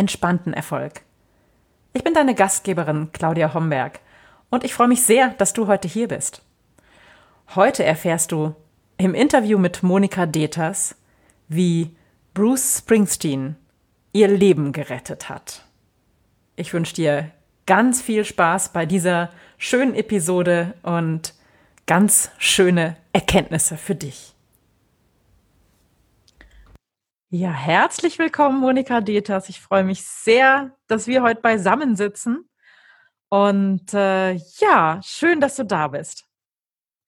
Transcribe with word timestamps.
entspannten 0.00 0.54
Erfolg. 0.54 1.02
Ich 1.92 2.02
bin 2.02 2.14
deine 2.14 2.34
Gastgeberin 2.34 3.10
Claudia 3.12 3.52
Homberg 3.52 4.00
und 4.48 4.64
ich 4.64 4.72
freue 4.72 4.88
mich 4.88 5.02
sehr, 5.02 5.28
dass 5.36 5.52
du 5.52 5.66
heute 5.66 5.88
hier 5.88 6.08
bist. 6.08 6.42
Heute 7.54 7.84
erfährst 7.84 8.32
du 8.32 8.54
im 8.96 9.12
Interview 9.14 9.58
mit 9.58 9.82
Monika 9.82 10.24
Deters, 10.24 10.96
wie 11.48 11.94
Bruce 12.32 12.78
Springsteen 12.78 13.56
ihr 14.14 14.28
Leben 14.28 14.72
gerettet 14.72 15.28
hat. 15.28 15.66
Ich 16.56 16.72
wünsche 16.72 16.94
dir 16.94 17.30
ganz 17.66 18.00
viel 18.00 18.24
Spaß 18.24 18.72
bei 18.72 18.86
dieser 18.86 19.30
schönen 19.58 19.94
Episode 19.94 20.72
und 20.82 21.34
ganz 21.84 22.30
schöne 22.38 22.96
Erkenntnisse 23.12 23.76
für 23.76 23.96
dich. 23.96 24.34
Ja, 27.32 27.52
herzlich 27.52 28.18
willkommen, 28.18 28.58
Monika 28.58 29.00
Deters. 29.00 29.48
Ich 29.48 29.60
freue 29.60 29.84
mich 29.84 30.04
sehr, 30.04 30.72
dass 30.88 31.06
wir 31.06 31.22
heute 31.22 31.40
beisammen 31.40 31.94
sitzen. 31.94 32.50
Und 33.28 33.94
äh, 33.94 34.32
ja, 34.32 35.00
schön, 35.04 35.40
dass 35.40 35.54
du 35.54 35.64
da 35.64 35.86
bist. 35.86 36.24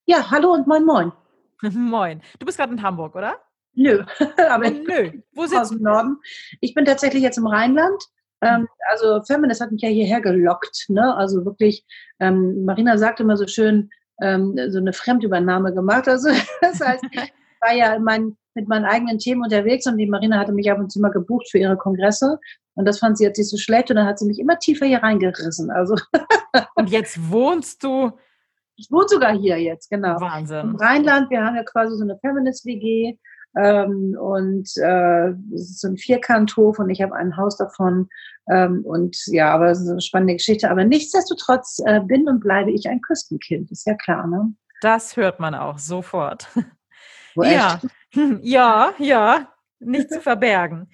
Ja, 0.07 0.31
hallo 0.31 0.53
und 0.53 0.69
moin, 0.69 0.85
moin. 0.85 1.13
moin. 1.73 2.23
Du 2.39 2.47
bist 2.47 2.57
gerade 2.57 2.73
in 2.73 2.81
Hamburg, 2.81 3.17
oder? 3.17 3.41
Nö, 3.75 4.05
aber 4.49 4.69
oh, 4.69 4.85
nö. 4.87 5.11
Wo 5.33 5.47
sitzt 5.47 5.73
du? 5.73 5.83
Norden. 5.83 6.19
Ich 6.61 6.73
bin 6.73 6.85
tatsächlich 6.85 7.25
jetzt 7.25 7.39
im 7.39 7.49
Rheinland. 7.49 8.01
Ähm, 8.43 8.69
also 8.91 9.25
Feminist 9.25 9.61
hat 9.61 9.73
mich 9.73 9.83
ja 9.83 9.89
hierher 9.89 10.21
gelockt. 10.21 10.85
Ne? 10.89 11.17
Also 11.17 11.45
wirklich, 11.45 11.85
ähm, 12.21 12.65
Marina 12.65 12.97
sagt 12.97 13.19
immer 13.19 13.37
so 13.37 13.49
schön, 13.49 13.91
ähm, 14.21 14.57
so 14.69 14.79
eine 14.79 14.93
Fremdübernahme 14.93 15.75
gemacht. 15.75 16.07
Also 16.07 16.29
das 16.61 16.79
heißt, 16.79 17.03
ich 17.11 17.33
war 17.63 17.75
ja 17.75 17.99
mein, 17.99 18.37
mit 18.55 18.69
meinen 18.69 18.85
eigenen 18.85 19.19
Themen 19.19 19.43
unterwegs 19.43 19.87
und 19.87 19.97
die 19.97 20.07
Marina 20.07 20.39
hatte 20.39 20.53
mich 20.53 20.71
ab 20.71 20.79
und 20.79 20.91
zu 20.91 21.01
mal 21.01 21.11
gebucht 21.11 21.49
für 21.51 21.59
ihre 21.59 21.77
Kongresse. 21.77 22.39
Und 22.75 22.87
das 22.87 22.99
fand 22.99 23.19
sie 23.19 23.25
jetzt 23.25 23.39
nicht 23.39 23.51
so 23.51 23.57
schlecht 23.57 23.91
und 23.91 23.97
dann 23.97 24.07
hat 24.07 24.19
sie 24.19 24.27
mich 24.27 24.39
immer 24.39 24.59
tiefer 24.59 24.87
hier 24.87 25.03
reingerissen. 25.03 25.71
Also 25.71 25.95
und 26.75 26.91
jetzt 26.91 27.31
wohnst 27.31 27.83
du? 27.85 28.13
Ich 28.77 28.91
wohne 28.91 29.09
sogar 29.09 29.37
hier 29.39 29.59
jetzt, 29.59 29.91
genau. 29.91 30.21
Wahnsinn. 30.21 30.71
Im 30.71 30.77
Rheinland, 30.77 31.31
wir 31.31 31.45
haben 31.45 31.57
ja 31.57 31.63
quasi 31.63 31.97
so 31.97 32.03
eine 32.03 32.19
Feminist-WG 32.19 33.19
ähm, 33.57 34.17
und 34.19 34.71
äh, 34.79 35.29
es 35.55 35.71
ist 35.71 35.81
so 35.81 35.89
ein 35.89 35.99
Vierkanthof 35.99 36.79
und 36.79 36.89
ich 36.89 37.03
habe 37.03 37.15
ein 37.15 37.37
Haus 37.37 37.59
davon. 37.59 38.09
Ähm, 38.51 38.83
und 38.85 39.17
ja, 39.27 39.53
aber 39.53 39.71
es 39.71 39.81
ist 39.81 39.91
eine 39.91 40.01
spannende 40.01 40.35
Geschichte. 40.35 40.71
Aber 40.71 40.85
nichtsdestotrotz 40.85 41.81
äh, 41.85 42.01
bin 42.01 42.29
und 42.29 42.41
bleibe 42.41 42.71
ich 42.71 42.89
ein 42.89 43.03
Küstenkind, 43.03 43.71
ist 43.71 43.87
ja 43.87 43.95
klar, 43.95 44.27
ne? 44.27 44.55
Das 44.81 45.17
hört 45.17 45.39
man 45.39 45.55
auch 45.55 45.79
sofort. 45.79 46.49
Wo 47.35 47.45
ja, 47.45 47.81
ja, 48.43 48.93
ja, 48.99 49.49
nicht 49.81 50.11
zu 50.11 50.21
verbergen. 50.21 50.91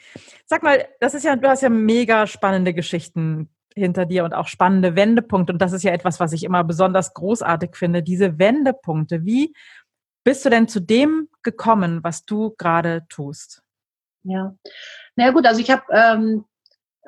Sag 0.47 0.63
mal, 0.63 0.87
das 1.01 1.15
ist 1.15 1.25
ja, 1.25 1.37
du 1.37 1.49
hast 1.49 1.63
ja 1.63 1.69
mega 1.69 2.27
spannende 2.27 2.75
Geschichten 2.75 3.51
hinter 3.75 4.07
dir 4.07 4.25
und 4.25 4.35
auch 4.35 4.49
spannende 4.49 4.97
Wendepunkte. 4.97 5.53
Und 5.53 5.63
das 5.63 5.73
ist 5.73 5.85
ja 5.85 5.93
etwas, 5.93 6.21
was 6.21 6.33
ich 6.33 6.45
immer 6.45 6.65
besonders 6.65 7.15
großartig 7.15 7.77
finde, 7.77 8.03
diese 8.03 8.39
Wendepunkte. 8.39 9.25
Wie 9.25 9.55
bist 10.25 10.45
du 10.45 10.51
denn 10.51 10.69
zu 10.69 10.81
dem 10.81 11.29
gekommen, 11.43 12.03
was 12.03 12.25
du 12.25 12.55
gerade 12.59 13.07
tust? 13.09 13.63
Ja, 14.25 14.55
na 15.17 15.27
ja, 15.27 15.31
gut, 15.31 15.47
also 15.47 15.61
ich 15.61 15.71
habe, 15.71 15.85
ähm, 15.91 16.45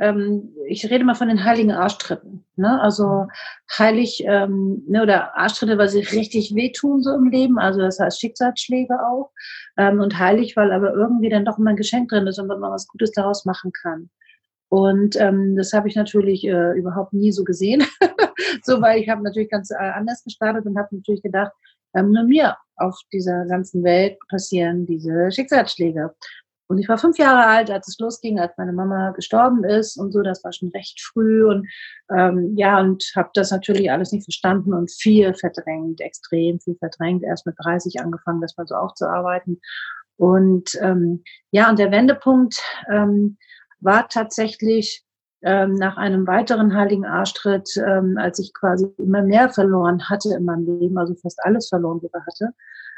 ähm, 0.01 0.55
ich 0.67 0.91
rede 0.91 1.05
mal 1.05 1.15
von 1.15 1.29
den 1.29 1.45
heiligen 1.45 1.73
Arschtritten. 1.73 2.45
Ne? 2.57 2.81
Also 2.81 3.27
heilig 3.79 4.25
ähm, 4.27 4.83
ne, 4.89 5.03
oder 5.03 5.37
Arschtritte, 5.37 5.77
weil 5.77 5.91
sie 5.91 6.01
richtig 6.01 6.55
wehtun 6.55 7.03
so 7.03 7.15
im 7.15 7.29
Leben. 7.29 7.59
Also 7.59 7.81
das 7.81 8.01
heißt 8.01 8.19
Schicksalsschläge 8.19 8.95
auch. 9.07 9.31
Ähm, 9.77 10.01
und 10.01 10.19
heilig, 10.19 10.57
weil 10.57 10.73
aber 10.73 10.95
irgendwie 10.95 11.29
dann 11.29 11.45
doch 11.45 11.59
immer 11.59 11.71
ein 11.71 11.77
Geschenk 11.77 12.09
drin 12.09 12.27
ist 12.27 12.39
und 12.39 12.49
man 12.49 12.61
was 12.61 12.89
Gutes 12.89 13.13
daraus 13.13 13.45
machen 13.45 13.73
kann. 13.73 14.09
Und 14.71 15.21
ähm, 15.21 15.57
das 15.57 15.73
habe 15.73 15.89
ich 15.89 15.97
natürlich 15.97 16.47
äh, 16.47 16.79
überhaupt 16.79 17.13
nie 17.13 17.33
so 17.33 17.45
gesehen. 17.45 17.85
so, 18.63 18.81
weil 18.81 19.01
ich 19.01 19.09
habe 19.09 19.23
natürlich 19.23 19.51
ganz 19.51 19.71
äh, 19.71 19.75
anders 19.75 20.25
gestartet 20.25 20.65
und 20.65 20.79
habe 20.79 20.97
natürlich 20.97 21.23
gedacht, 21.23 21.53
ähm, 21.95 22.13
nur 22.13 22.25
mir 22.25 22.57
auf 22.77 22.99
dieser 23.13 23.45
ganzen 23.47 23.83
Welt 23.83 24.17
passieren 24.29 24.87
diese 24.87 25.31
Schicksalsschläge. 25.31 26.15
Und 26.71 26.79
ich 26.79 26.89
war 26.89 26.99
fünf 26.99 27.19
Jahre 27.19 27.47
alt, 27.47 27.69
als 27.69 27.89
es 27.89 27.99
losging, 27.99 28.39
als 28.39 28.57
meine 28.57 28.73
Mama 28.73 29.11
gestorben 29.11 29.65
ist 29.65 29.97
und 29.97 30.13
so. 30.13 30.23
Das 30.23 30.45
war 30.45 30.53
schon 30.53 30.69
recht 30.69 31.01
früh 31.01 31.45
und 31.45 31.67
ähm, 32.17 32.55
ja, 32.57 32.79
und 32.79 33.03
habe 33.17 33.31
das 33.35 33.51
natürlich 33.51 33.91
alles 33.91 34.13
nicht 34.13 34.23
verstanden 34.23 34.73
und 34.73 34.89
viel 34.89 35.35
verdrängt, 35.35 36.01
extrem 36.01 36.61
viel 36.61 36.77
verdrängt. 36.77 37.25
Erst 37.25 37.45
mit 37.45 37.57
30 37.59 38.01
angefangen, 38.01 38.41
das 38.41 38.57
mal 38.57 38.69
so 38.69 38.77
aufzuarbeiten. 38.77 39.61
Und 40.17 40.79
ähm, 40.81 41.25
ja, 41.51 41.69
und 41.69 41.81
der 41.81 41.91
Wendepunkt 41.91 42.63
ähm, 42.89 43.37
war 43.81 44.07
tatsächlich 44.07 45.03
ähm, 45.43 45.75
nach 45.75 45.97
einem 45.97 46.25
weiteren 46.29 46.77
heiligen 46.77 47.05
Arschtritt, 47.05 47.69
ähm, 47.79 48.17
als 48.17 48.39
ich 48.39 48.55
quasi 48.55 48.87
immer 48.99 49.23
mehr 49.23 49.49
verloren 49.49 50.09
hatte 50.09 50.35
in 50.37 50.45
meinem 50.45 50.79
Leben, 50.79 50.99
also 50.99 51.17
fast 51.17 51.43
alles 51.43 51.69
verloren 51.69 51.99
sogar 51.99 52.25
hatte, 52.25 52.55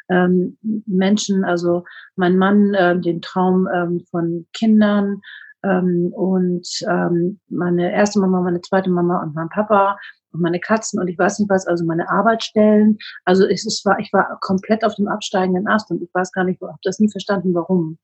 ähm, 0.08 0.56
Menschen, 0.86 1.44
also 1.44 1.84
mein 2.16 2.36
Mann, 2.36 2.74
äh, 2.74 2.98
den 2.98 3.20
Traum 3.22 3.68
ähm, 3.72 4.04
von 4.10 4.46
Kindern 4.52 5.20
ähm, 5.62 6.12
und 6.12 6.66
ähm, 6.88 7.40
meine 7.48 7.92
erste 7.92 8.20
Mama, 8.20 8.40
meine 8.40 8.60
zweite 8.60 8.90
Mama 8.90 9.22
und 9.22 9.34
mein 9.34 9.48
Papa 9.48 9.98
und 10.32 10.40
meine 10.40 10.60
Katzen 10.60 11.00
und 11.00 11.08
ich 11.08 11.18
weiß 11.18 11.38
nicht 11.38 11.50
was, 11.50 11.66
also 11.66 11.84
meine 11.84 12.08
Arbeitsstellen. 12.08 12.98
Also 13.24 13.46
es, 13.46 13.66
es 13.66 13.84
war, 13.84 13.98
ich 13.98 14.12
war 14.12 14.38
komplett 14.40 14.84
auf 14.84 14.94
dem 14.96 15.08
absteigenden 15.08 15.68
Ast 15.68 15.90
und 15.90 16.02
ich 16.02 16.10
weiß 16.12 16.32
gar 16.32 16.44
nicht, 16.44 16.60
ich 16.60 16.68
habe 16.68 16.78
das 16.82 16.98
nie 16.98 17.10
verstanden, 17.10 17.54
warum. 17.54 17.98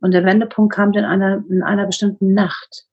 Und 0.00 0.12
der 0.12 0.24
Wendepunkt 0.24 0.74
kam 0.74 0.92
in 0.92 1.04
einer, 1.04 1.44
in 1.48 1.62
einer 1.62 1.86
bestimmten 1.86 2.34
Nacht. 2.34 2.86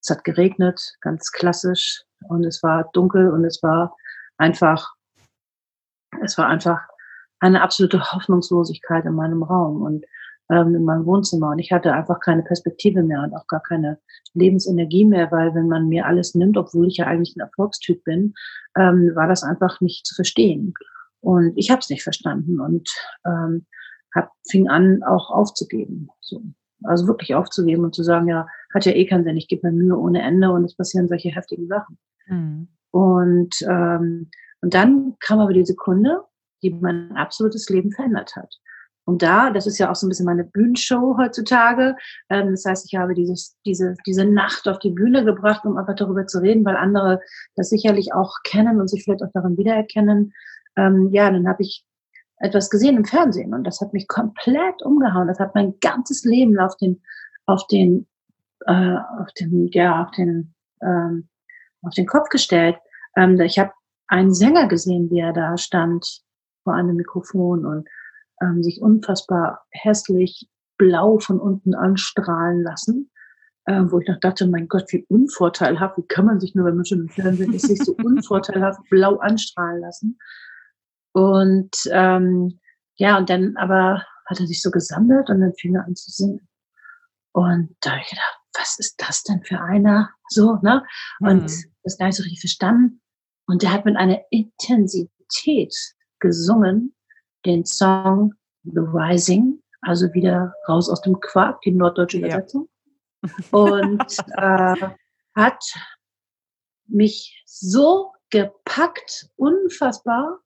Es 0.00 0.10
hat 0.10 0.24
geregnet, 0.24 0.96
ganz 1.00 1.30
klassisch, 1.30 2.02
und 2.28 2.44
es 2.44 2.62
war 2.62 2.90
dunkel 2.92 3.30
und 3.30 3.44
es 3.44 3.62
war 3.62 3.96
einfach, 4.36 4.94
es 6.22 6.36
war 6.38 6.46
einfach 6.46 6.80
eine 7.42 7.60
absolute 7.60 8.00
Hoffnungslosigkeit 8.12 9.04
in 9.04 9.14
meinem 9.14 9.42
Raum 9.42 9.82
und 9.82 10.04
ähm, 10.48 10.74
in 10.76 10.84
meinem 10.84 11.06
Wohnzimmer. 11.06 11.50
Und 11.50 11.58
ich 11.58 11.72
hatte 11.72 11.92
einfach 11.92 12.20
keine 12.20 12.42
Perspektive 12.42 13.02
mehr 13.02 13.22
und 13.22 13.34
auch 13.34 13.46
gar 13.48 13.62
keine 13.62 13.98
Lebensenergie 14.34 15.04
mehr, 15.04 15.30
weil 15.32 15.52
wenn 15.54 15.66
man 15.66 15.88
mir 15.88 16.06
alles 16.06 16.34
nimmt, 16.34 16.56
obwohl 16.56 16.86
ich 16.86 16.98
ja 16.98 17.06
eigentlich 17.06 17.34
ein 17.36 17.40
Erfolgstyp 17.40 18.04
bin, 18.04 18.34
ähm, 18.76 19.10
war 19.14 19.26
das 19.26 19.42
einfach 19.42 19.80
nicht 19.80 20.06
zu 20.06 20.14
verstehen. 20.14 20.72
Und 21.20 21.52
ich 21.56 21.70
habe 21.70 21.80
es 21.80 21.90
nicht 21.90 22.04
verstanden 22.04 22.60
und 22.60 22.88
ähm, 23.26 23.66
hab, 24.14 24.30
fing 24.48 24.68
an, 24.68 25.02
auch 25.02 25.30
aufzugeben. 25.30 26.10
So. 26.20 26.42
Also 26.84 27.08
wirklich 27.08 27.34
aufzugeben 27.34 27.84
und 27.84 27.94
zu 27.94 28.04
sagen, 28.04 28.28
ja, 28.28 28.46
hat 28.72 28.86
ja 28.86 28.92
eh 28.92 29.06
keinen 29.06 29.24
Sinn, 29.24 29.36
ich 29.36 29.48
gebe 29.48 29.68
mir 29.68 29.76
Mühe 29.76 29.98
ohne 29.98 30.22
Ende 30.22 30.50
und 30.52 30.64
es 30.64 30.76
passieren 30.76 31.08
solche 31.08 31.30
heftigen 31.30 31.66
Sachen. 31.66 31.98
Mhm. 32.26 32.68
Und, 32.92 33.54
ähm, 33.68 34.30
und 34.60 34.74
dann 34.74 35.16
kam 35.18 35.40
aber 35.40 35.52
die 35.52 35.64
Sekunde, 35.64 36.22
die 36.62 36.70
mein 36.70 37.12
absolutes 37.16 37.68
Leben 37.68 37.92
verändert 37.92 38.36
hat. 38.36 38.58
Und 39.04 39.22
da, 39.22 39.50
das 39.50 39.66
ist 39.66 39.78
ja 39.78 39.90
auch 39.90 39.96
so 39.96 40.06
ein 40.06 40.10
bisschen 40.10 40.26
meine 40.26 40.44
Bühnenshow 40.44 41.16
heutzutage. 41.18 41.96
Ähm, 42.30 42.52
das 42.52 42.64
heißt, 42.64 42.86
ich 42.86 42.98
habe 42.98 43.14
dieses, 43.14 43.56
diese, 43.66 43.96
diese 44.06 44.24
Nacht 44.24 44.68
auf 44.68 44.78
die 44.78 44.90
Bühne 44.90 45.24
gebracht, 45.24 45.64
um 45.64 45.76
einfach 45.76 45.96
darüber 45.96 46.26
zu 46.26 46.40
reden, 46.40 46.64
weil 46.64 46.76
andere 46.76 47.20
das 47.56 47.70
sicherlich 47.70 48.14
auch 48.14 48.32
kennen 48.44 48.80
und 48.80 48.88
sich 48.88 49.02
vielleicht 49.02 49.22
auch 49.22 49.32
darin 49.34 49.56
wiedererkennen. 49.56 50.32
Ähm, 50.76 51.10
ja, 51.12 51.30
dann 51.30 51.48
habe 51.48 51.62
ich 51.62 51.84
etwas 52.38 52.70
gesehen 52.70 52.96
im 52.96 53.04
Fernsehen 53.04 53.54
und 53.54 53.64
das 53.64 53.80
hat 53.80 53.92
mich 53.92 54.06
komplett 54.06 54.82
umgehauen. 54.82 55.28
Das 55.28 55.40
hat 55.40 55.54
mein 55.54 55.74
ganzes 55.80 56.24
Leben 56.24 56.58
auf 56.58 56.76
den, 56.76 57.02
auf 57.46 57.66
den, 57.66 58.06
äh, 58.66 58.96
auf 59.18 59.32
den, 59.38 59.68
ja, 59.72 60.02
auf 60.02 60.12
den, 60.12 60.54
ähm, 60.80 61.28
auf 61.82 61.94
den 61.94 62.06
Kopf 62.06 62.28
gestellt. 62.28 62.76
Ähm, 63.16 63.40
ich 63.40 63.58
habe 63.58 63.72
einen 64.06 64.32
Sänger 64.32 64.68
gesehen, 64.68 65.10
wie 65.10 65.20
er 65.20 65.32
da 65.32 65.56
stand 65.56 66.22
vor 66.64 66.74
einem 66.74 66.96
Mikrofon 66.96 67.64
und 67.66 67.88
ähm, 68.40 68.62
sich 68.62 68.80
unfassbar 68.80 69.64
hässlich 69.70 70.48
blau 70.78 71.18
von 71.18 71.40
unten 71.40 71.74
anstrahlen 71.74 72.62
lassen. 72.62 73.10
Äh, 73.64 73.82
wo 73.90 74.00
ich 74.00 74.08
noch 74.08 74.18
dachte, 74.18 74.48
mein 74.48 74.66
Gott, 74.66 74.86
wie 74.92 75.06
unvorteilhaft, 75.08 75.96
wie 75.96 76.06
kann 76.06 76.26
man 76.26 76.40
sich 76.40 76.56
nur, 76.56 76.66
wenn 76.66 76.74
man 76.74 76.84
schon 76.84 77.02
im 77.02 77.08
Fernsehen 77.08 77.52
ist, 77.52 77.68
sich 77.68 77.78
so 77.78 77.94
unvorteilhaft 78.04 78.80
blau 78.90 79.18
anstrahlen 79.18 79.80
lassen. 79.80 80.18
Und 81.12 81.70
ähm, 81.90 82.58
ja, 82.96 83.18
und 83.18 83.30
dann 83.30 83.56
aber 83.56 84.04
hat 84.26 84.40
er 84.40 84.46
sich 84.46 84.62
so 84.62 84.70
gesammelt 84.70 85.30
und 85.30 85.40
dann 85.40 85.54
fing 85.54 85.76
er 85.76 85.84
an 85.84 85.94
zu 85.94 86.10
singen. 86.10 86.48
Und 87.32 87.76
da 87.80 87.90
habe 87.90 88.00
ich 88.02 88.10
gedacht, 88.10 88.40
was 88.58 88.78
ist 88.78 88.96
das 88.98 89.22
denn 89.22 89.42
für 89.42 89.60
einer? 89.60 90.10
So, 90.28 90.58
ne? 90.62 90.82
Und 91.20 91.42
mhm. 91.42 91.72
das 91.82 91.98
gar 91.98 92.06
nicht 92.06 92.16
so 92.16 92.22
richtig 92.22 92.40
verstanden. 92.40 93.00
Und 93.46 93.62
der 93.62 93.72
hat 93.72 93.84
mit 93.84 93.96
einer 93.96 94.20
Intensität 94.30 95.74
gesungen, 96.22 96.94
den 97.44 97.66
Song 97.66 98.34
The 98.64 98.80
Rising, 98.80 99.60
also 99.82 100.12
wieder 100.14 100.54
raus 100.68 100.88
aus 100.88 101.02
dem 101.02 101.20
Quark, 101.20 101.60
die 101.62 101.72
norddeutsche 101.72 102.18
Übersetzung. 102.18 102.68
Ja. 103.22 103.30
Und 103.50 104.16
äh, 104.36 104.88
hat 105.34 105.64
mich 106.86 107.42
so 107.44 108.12
gepackt, 108.30 109.28
unfassbar, 109.36 110.40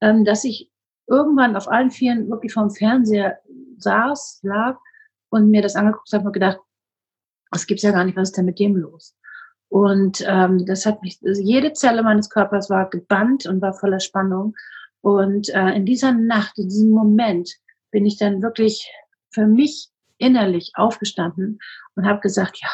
ähm, 0.00 0.24
dass 0.24 0.44
ich 0.44 0.70
irgendwann 1.08 1.56
auf 1.56 1.68
allen 1.68 1.90
Vieren 1.90 2.28
wirklich 2.28 2.52
vorm 2.52 2.70
Fernseher 2.70 3.38
saß, 3.78 4.40
lag 4.42 4.78
und 5.30 5.50
mir 5.50 5.62
das 5.62 5.74
angeguckt 5.74 6.12
habe 6.12 6.26
und 6.26 6.32
gedacht, 6.32 6.58
das 7.50 7.66
gibt's 7.66 7.82
ja 7.82 7.90
gar 7.90 8.04
nicht, 8.04 8.16
was 8.16 8.28
ist 8.28 8.36
denn 8.36 8.44
mit 8.44 8.58
dem 8.58 8.76
los? 8.76 9.16
Und 9.68 10.22
ähm, 10.26 10.66
das 10.66 10.84
hat 10.84 11.02
mich, 11.02 11.18
also 11.24 11.40
jede 11.40 11.72
Zelle 11.72 12.02
meines 12.02 12.28
Körpers 12.28 12.68
war 12.68 12.90
gebannt 12.90 13.46
und 13.46 13.62
war 13.62 13.72
voller 13.72 14.00
Spannung. 14.00 14.54
Und 15.02 15.48
äh, 15.50 15.70
in 15.70 15.84
dieser 15.84 16.12
Nacht, 16.12 16.58
in 16.58 16.68
diesem 16.68 16.90
Moment, 16.90 17.50
bin 17.90 18.06
ich 18.06 18.16
dann 18.16 18.40
wirklich 18.40 18.90
für 19.30 19.46
mich 19.46 19.90
innerlich 20.18 20.72
aufgestanden 20.74 21.58
und 21.96 22.06
habe 22.06 22.20
gesagt, 22.20 22.58
ja, 22.62 22.68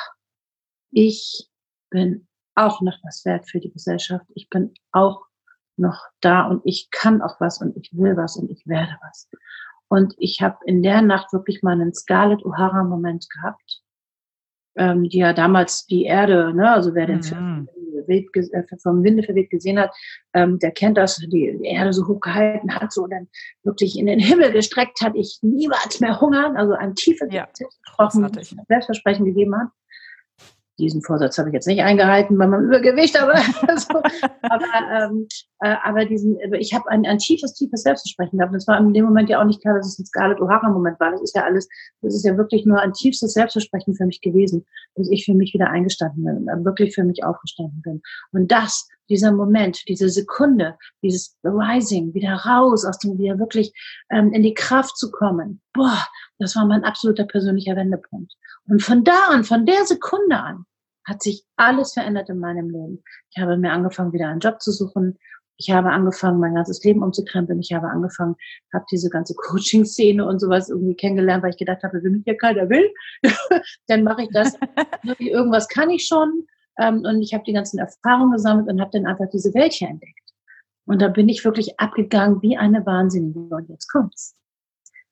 ich 0.90 1.48
bin 1.90 2.28
auch 2.54 2.80
noch 2.82 2.98
was 3.02 3.24
wert 3.24 3.48
für 3.48 3.60
die 3.60 3.72
Gesellschaft. 3.72 4.26
Ich 4.34 4.48
bin 4.48 4.74
auch 4.92 5.22
noch 5.76 6.06
da 6.20 6.46
und 6.46 6.60
ich 6.64 6.90
kann 6.90 7.22
auch 7.22 7.40
was 7.40 7.60
und 7.60 7.76
ich 7.76 7.90
will 7.92 8.16
was 8.16 8.36
und 8.36 8.50
ich 8.50 8.66
werde 8.66 8.96
was. 9.00 9.28
Und 9.88 10.14
ich 10.18 10.42
habe 10.42 10.58
in 10.66 10.82
der 10.82 11.00
Nacht 11.00 11.32
wirklich 11.32 11.62
mal 11.62 11.72
einen 11.72 11.94
Scarlett 11.94 12.44
O'Hara-Moment 12.44 13.28
gehabt, 13.30 13.82
ähm, 14.76 15.08
die 15.08 15.18
ja 15.18 15.32
damals 15.32 15.86
die 15.86 16.04
Erde, 16.04 16.52
ne, 16.52 16.70
also 16.70 16.94
wer 16.94 17.06
den 17.06 17.18
mhm. 17.18 17.22
Film 17.22 17.68
äh, 18.08 18.62
vom 18.82 19.04
Winde 19.04 19.22
verweht 19.22 19.50
gesehen 19.50 19.78
hat, 19.78 19.94
ähm, 20.34 20.58
der 20.58 20.70
kennt 20.70 20.96
das, 20.96 21.16
die, 21.16 21.58
Erde 21.62 21.92
so 21.92 22.06
hoch 22.06 22.20
gehalten 22.20 22.74
hat, 22.74 22.92
so 22.92 23.06
dann 23.06 23.28
wirklich 23.62 23.98
in 23.98 24.06
den 24.06 24.18
Himmel 24.18 24.52
gestreckt 24.52 25.00
hat, 25.00 25.14
ich 25.14 25.38
niemals 25.42 26.00
mehr 26.00 26.20
hungern, 26.20 26.56
also 26.56 26.72
ein 26.72 26.94
tiefes 26.94 27.28
ja, 27.32 27.48
Selbstversprechen 28.68 29.24
gegeben 29.24 29.56
hat 29.56 29.68
diesen 30.78 31.02
Vorsatz 31.02 31.38
habe 31.38 31.48
ich 31.48 31.54
jetzt 31.54 31.66
nicht 31.66 31.82
eingehalten 31.82 32.38
bei 32.38 32.46
meinem 32.46 32.66
Übergewicht, 32.66 33.20
aber, 33.20 33.36
so, 33.76 34.00
aber, 34.42 34.64
ähm, 34.92 35.26
äh, 35.60 35.74
aber 35.82 36.04
diesen, 36.04 36.38
ich 36.54 36.72
habe 36.72 36.88
ein, 36.88 37.04
ein 37.04 37.18
tiefes, 37.18 37.54
tiefes 37.54 37.82
Selbstversprechen 37.82 38.38
gehabt. 38.38 38.54
Es 38.54 38.66
war 38.66 38.78
in 38.78 38.92
dem 38.92 39.04
Moment 39.04 39.28
ja 39.28 39.40
auch 39.40 39.44
nicht 39.44 39.60
klar, 39.60 39.74
dass 39.74 39.88
es 39.88 39.98
ein 39.98 40.06
Scarlett 40.06 40.38
O'Hara-Moment 40.38 41.00
war. 41.00 41.10
Das 41.10 41.22
ist 41.22 41.34
ja 41.34 41.44
alles, 41.44 41.68
das 42.02 42.14
ist 42.14 42.24
ja 42.24 42.36
wirklich 42.36 42.64
nur 42.64 42.80
ein 42.80 42.92
tiefstes 42.92 43.32
Selbstversprechen 43.32 43.94
für 43.94 44.06
mich 44.06 44.20
gewesen, 44.20 44.64
dass 44.94 45.10
ich 45.10 45.24
für 45.24 45.34
mich 45.34 45.52
wieder 45.54 45.68
eingestanden 45.70 46.24
bin, 46.24 46.64
wirklich 46.64 46.94
für 46.94 47.04
mich 47.04 47.24
aufgestanden 47.24 47.82
bin. 47.82 48.02
Und 48.32 48.50
das, 48.52 48.88
dieser 49.08 49.32
Moment, 49.32 49.88
diese 49.88 50.08
Sekunde, 50.08 50.76
dieses 51.02 51.36
Rising, 51.44 52.14
wieder 52.14 52.34
raus 52.34 52.84
aus 52.84 52.98
dem, 52.98 53.18
wieder 53.18 53.38
wirklich 53.38 53.72
ähm, 54.10 54.32
in 54.32 54.42
die 54.42 54.54
Kraft 54.54 54.96
zu 54.96 55.10
kommen, 55.10 55.60
boah, 55.72 56.06
das 56.38 56.56
war 56.56 56.66
mein 56.66 56.84
absoluter 56.84 57.24
persönlicher 57.24 57.76
Wendepunkt. 57.76 58.32
Und 58.68 58.82
von 58.82 59.04
da 59.04 59.28
an, 59.30 59.44
von 59.44 59.66
der 59.66 59.84
Sekunde 59.84 60.38
an, 60.38 60.64
hat 61.04 61.22
sich 61.22 61.44
alles 61.56 61.94
verändert 61.94 62.28
in 62.28 62.38
meinem 62.38 62.68
Leben. 62.68 63.02
Ich 63.30 63.40
habe 63.40 63.56
mir 63.56 63.72
angefangen, 63.72 64.12
wieder 64.12 64.28
einen 64.28 64.40
Job 64.40 64.60
zu 64.60 64.72
suchen. 64.72 65.18
Ich 65.56 65.70
habe 65.70 65.90
angefangen, 65.90 66.38
mein 66.38 66.54
ganzes 66.54 66.84
Leben 66.84 67.02
umzukrempeln. 67.02 67.58
Ich 67.60 67.72
habe 67.72 67.88
angefangen, 67.88 68.36
habe 68.72 68.84
diese 68.92 69.08
ganze 69.08 69.34
Coaching-Szene 69.48 70.24
und 70.24 70.38
sowas 70.38 70.68
irgendwie 70.68 70.94
kennengelernt, 70.94 71.42
weil 71.42 71.50
ich 71.50 71.56
gedacht 71.56 71.82
habe, 71.82 72.02
wenn 72.02 72.12
mich 72.12 72.24
hier 72.24 72.36
keiner 72.36 72.68
will, 72.68 72.92
dann 73.88 74.04
mache 74.04 74.24
ich 74.24 74.28
das. 74.32 74.54
Irgendwas 75.18 75.66
kann 75.68 75.90
ich 75.90 76.06
schon. 76.06 76.46
Ähm, 76.78 77.02
und 77.04 77.22
ich 77.22 77.34
habe 77.34 77.44
die 77.44 77.52
ganzen 77.52 77.78
Erfahrungen 77.78 78.32
gesammelt 78.32 78.68
und 78.68 78.80
habe 78.80 78.90
dann 78.92 79.06
einfach 79.06 79.28
diese 79.32 79.52
Welt 79.54 79.72
hier 79.72 79.88
entdeckt. 79.88 80.14
Und 80.86 81.02
da 81.02 81.08
bin 81.08 81.28
ich 81.28 81.44
wirklich 81.44 81.78
abgegangen 81.78 82.40
wie 82.42 82.56
eine 82.56 82.84
Wahnsinnige. 82.86 83.40
Und 83.40 83.68
jetzt 83.68 83.88
kommt's. 83.88 84.34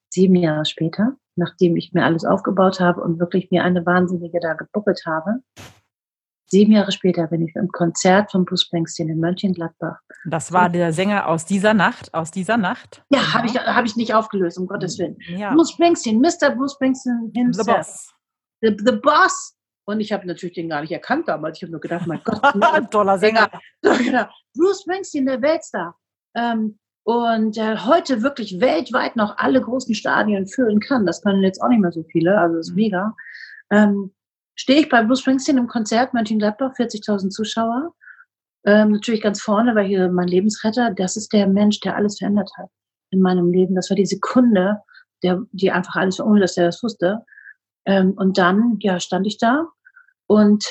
Sieben 0.09 0.37
Jahre 0.37 0.65
später, 0.65 1.17
nachdem 1.35 1.77
ich 1.77 1.93
mir 1.93 2.05
alles 2.05 2.25
aufgebaut 2.25 2.81
habe 2.81 3.03
und 3.03 3.19
wirklich 3.19 3.51
mir 3.51 3.65
eine 3.65 3.85
Wahnsinnige 3.85 4.41
da 4.41 4.55
gebuckelt 4.55 5.03
habe, 5.05 5.43
Sieben 6.49 6.73
Jahre 6.73 6.93
später 6.93 7.27
bin 7.27 7.43
ich 7.43 7.57
im 7.57 7.69
Konzert 7.69 8.31
von 8.31 8.45
Bruce 8.45 8.63
Springsteen 8.63 9.09
in 9.09 9.19
Mönchengladbach. 9.19 9.99
Das 10.27 10.53
war 10.53 10.69
der 10.69 10.93
Sänger 10.93 11.27
aus 11.27 11.45
dieser 11.45 11.75
Nacht, 11.75 12.15
aus 12.15 12.31
dieser 12.31 12.57
Nacht? 12.57 13.05
Ja, 13.11 13.19
genau. 13.19 13.35
habe 13.35 13.47
ich, 13.49 13.55
hab 13.55 13.85
ich 13.85 13.97
nicht 13.97 14.15
aufgelöst, 14.15 14.57
um 14.57 14.69
Gottes 14.69 14.97
Willen. 14.99 15.17
Ja. 15.27 15.53
Bruce 15.55 15.73
Springsteen, 15.73 16.21
Mr. 16.21 16.55
Bruce 16.55 16.75
Springsteen 16.75 17.33
himself. 17.35 17.67
The 17.67 17.73
Boss. 17.73 18.15
The, 18.61 18.77
the 18.79 18.97
Boss. 19.03 19.56
Und 19.87 20.01
ich 20.01 20.13
habe 20.13 20.27
natürlich 20.27 20.57
den 20.57 20.69
gar 20.69 20.81
nicht 20.81 20.91
erkannt 20.91 21.29
damals. 21.29 21.59
Ich 21.59 21.63
habe 21.63 21.71
nur 21.71 21.81
gedacht, 21.81 22.07
mein 22.07 22.21
Gott. 22.25 22.43
Ein 22.61 22.91
toller 22.91 23.19
Sänger. 23.19 23.49
Genau. 23.81 24.25
Bruce 24.55 24.83
Springsteen, 24.83 25.27
der 25.27 25.41
Weltstar. 25.41 25.97
Ähm, 26.35 26.79
und 27.05 27.57
äh, 27.57 27.77
heute 27.79 28.23
wirklich 28.23 28.61
weltweit 28.61 29.15
noch 29.15 29.39
alle 29.39 29.61
großen 29.61 29.95
Stadien 29.95 30.49
füllen 30.49 30.81
kann. 30.81 31.07
Das 31.07 31.23
können 31.23 31.43
jetzt 31.45 31.63
auch 31.63 31.69
nicht 31.69 31.81
mehr 31.81 31.93
so 31.93 32.03
viele, 32.03 32.37
also 32.37 32.57
das 32.57 32.67
ist 32.67 32.73
mhm. 32.73 32.83
mega. 32.83 33.17
Ähm, 33.71 34.13
stehe 34.57 34.81
ich 34.81 34.89
bei 34.89 35.05
Bruce 35.05 35.21
Springsteen 35.21 35.57
im 35.57 35.69
Konzert 35.69 36.15
Mönchengladbach, 36.15 36.73
40.000 36.77 37.31
Zuschauer. 37.31 37.95
Ähm, 38.65 38.91
natürlich 38.91 39.23
ganz 39.23 39.41
vorne, 39.41 39.77
weil 39.77 39.87
hier 39.87 40.09
mein 40.09 40.27
Lebensretter, 40.27 40.91
das 40.91 41.17
ist 41.17 41.33
der 41.33 41.47
Mensch, 41.47 41.79
der 41.79 41.95
alles 41.95 42.19
verändert 42.19 42.51
hat 42.59 42.71
in 43.11 43.21
meinem 43.21 43.53
Leben. 43.53 43.77
Das 43.77 43.89
war 43.89 43.97
die 43.97 44.05
Sekunde, 44.05 44.81
der, 45.23 45.43
die 45.53 45.71
einfach 45.71 45.95
alles, 45.95 46.19
ohne 46.19 46.41
dass 46.41 46.57
er 46.57 46.67
das 46.67 46.83
wusste. 46.83 47.25
Ähm, 47.85 48.15
und 48.17 48.37
dann, 48.37 48.79
ja, 48.81 48.99
stand 48.99 49.29
ich 49.29 49.39
da 49.39 49.69
und 50.27 50.65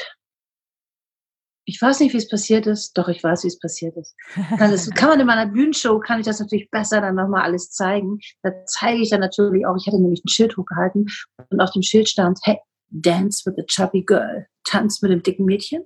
ich 1.67 1.81
weiß 1.81 1.99
nicht, 1.99 2.13
wie 2.13 2.17
es 2.17 2.29
passiert 2.29 2.67
ist, 2.67 2.95
doch 2.95 3.07
ich 3.07 3.23
weiß, 3.23 3.43
wie 3.43 3.47
es 3.47 3.59
passiert 3.59 3.97
ist. 3.97 4.15
Das 4.59 4.89
kann 4.91 5.09
man 5.09 5.19
in 5.19 5.25
meiner 5.25 5.47
Bühnenshow, 5.47 5.99
kann 5.99 6.19
ich 6.19 6.25
das 6.25 6.39
natürlich 6.39 6.69
besser 6.69 7.01
dann 7.01 7.15
nochmal 7.15 7.41
alles 7.41 7.71
zeigen. 7.71 8.19
Da 8.43 8.51
zeige 8.65 9.01
ich 9.01 9.09
dann 9.09 9.21
natürlich 9.21 9.65
auch, 9.65 9.75
ich 9.75 9.87
hatte 9.87 9.99
nämlich 9.99 10.23
ein 10.23 10.29
Schild 10.29 10.55
hochgehalten 10.57 11.07
und 11.49 11.61
auf 11.61 11.71
dem 11.71 11.81
Schild 11.81 12.07
stand, 12.07 12.39
hey, 12.43 12.59
Dance 12.89 13.43
with 13.45 13.57
a 13.57 13.65
Chubby 13.65 14.03
Girl, 14.03 14.45
Tanz 14.63 15.01
mit 15.01 15.11
dem 15.11 15.23
dicken 15.23 15.45
Mädchen. 15.45 15.83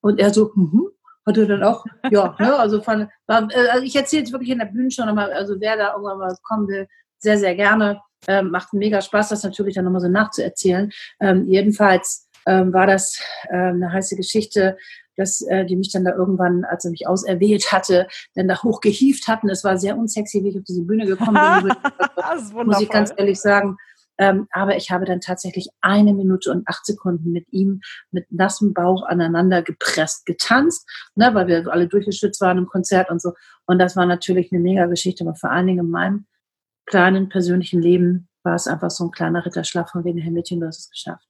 Und 0.00 0.18
er 0.18 0.34
so, 0.34 0.50
mhm, 0.54 0.88
hat 1.26 1.38
er 1.38 1.46
dann 1.46 1.62
auch, 1.62 1.84
ja, 2.10 2.34
ne, 2.40 2.56
also 2.56 2.82
von, 2.82 3.02
äh, 3.28 3.68
also 3.70 3.84
ich 3.84 3.94
erzähle 3.94 4.22
jetzt 4.22 4.32
wirklich 4.32 4.50
in 4.50 4.58
der 4.58 4.66
Bühne 4.66 4.90
schon 4.90 5.06
nochmal, 5.06 5.32
also 5.32 5.54
wer 5.60 5.76
da 5.76 5.92
irgendwann 5.92 6.18
mal 6.18 6.36
kommen 6.42 6.66
will, 6.66 6.88
sehr, 7.18 7.38
sehr 7.38 7.54
gerne. 7.54 8.00
Ähm, 8.26 8.50
macht 8.50 8.74
mega 8.74 9.00
Spaß, 9.00 9.30
das 9.30 9.44
natürlich 9.44 9.76
dann 9.76 9.84
nochmal 9.84 10.02
so 10.02 10.08
nachzuerzählen. 10.08 10.90
Ähm, 11.20 11.46
jedenfalls 11.48 12.28
ähm, 12.46 12.72
war 12.72 12.86
das 12.86 13.20
äh, 13.48 13.56
eine 13.56 13.92
heiße 13.92 14.16
Geschichte, 14.16 14.76
dass 15.16 15.42
äh, 15.42 15.66
die 15.66 15.76
mich 15.76 15.92
dann 15.92 16.04
da 16.04 16.12
irgendwann, 16.14 16.64
als 16.64 16.84
er 16.84 16.90
mich 16.90 17.06
auserwählt 17.06 17.72
hatte, 17.72 18.08
dann 18.34 18.48
da 18.48 18.62
hochgehieft 18.62 19.28
hatten. 19.28 19.50
Es 19.50 19.64
war 19.64 19.76
sehr 19.78 19.96
unsexy, 19.96 20.42
wie 20.42 20.48
ich 20.48 20.58
auf 20.58 20.64
diese 20.64 20.82
Bühne 20.82 21.06
gekommen 21.06 21.62
bin. 21.62 21.74
das 22.16 22.52
muss 22.52 22.80
ich 22.80 22.88
ganz 22.88 23.12
ehrlich 23.16 23.40
sagen. 23.40 23.76
Ähm, 24.20 24.48
aber 24.50 24.76
ich 24.76 24.90
habe 24.90 25.06
dann 25.06 25.20
tatsächlich 25.20 25.68
eine 25.80 26.12
Minute 26.12 26.50
und 26.50 26.68
acht 26.68 26.84
Sekunden 26.84 27.32
mit 27.32 27.50
ihm 27.52 27.80
mit 28.10 28.30
nassem 28.30 28.74
Bauch 28.74 29.02
aneinander 29.02 29.62
gepresst, 29.62 30.26
getanzt, 30.26 30.86
ne, 31.14 31.30
weil 31.32 31.46
wir 31.46 31.72
alle 31.72 31.88
durchgeschützt 31.88 32.40
waren 32.42 32.58
im 32.58 32.66
Konzert 32.66 33.10
und 33.10 33.22
so. 33.22 33.32
Und 33.64 33.78
das 33.78 33.96
war 33.96 34.04
natürlich 34.04 34.52
eine 34.52 34.60
mega 34.60 34.84
Geschichte, 34.86 35.24
aber 35.24 35.36
vor 35.36 35.50
allen 35.50 35.68
Dingen 35.68 35.86
in 35.86 35.90
meinem 35.90 36.26
kleinen 36.84 37.30
persönlichen 37.30 37.80
Leben 37.80 38.28
war 38.42 38.56
es 38.56 38.66
einfach 38.66 38.90
so 38.90 39.04
ein 39.04 39.10
kleiner 39.10 39.46
Ritterschlag 39.46 39.88
von 39.88 40.04
wegen, 40.04 40.18
Herr 40.18 40.32
Mädchen, 40.32 40.60
du 40.60 40.66
hast 40.66 40.80
es 40.80 40.90
geschafft. 40.90 41.29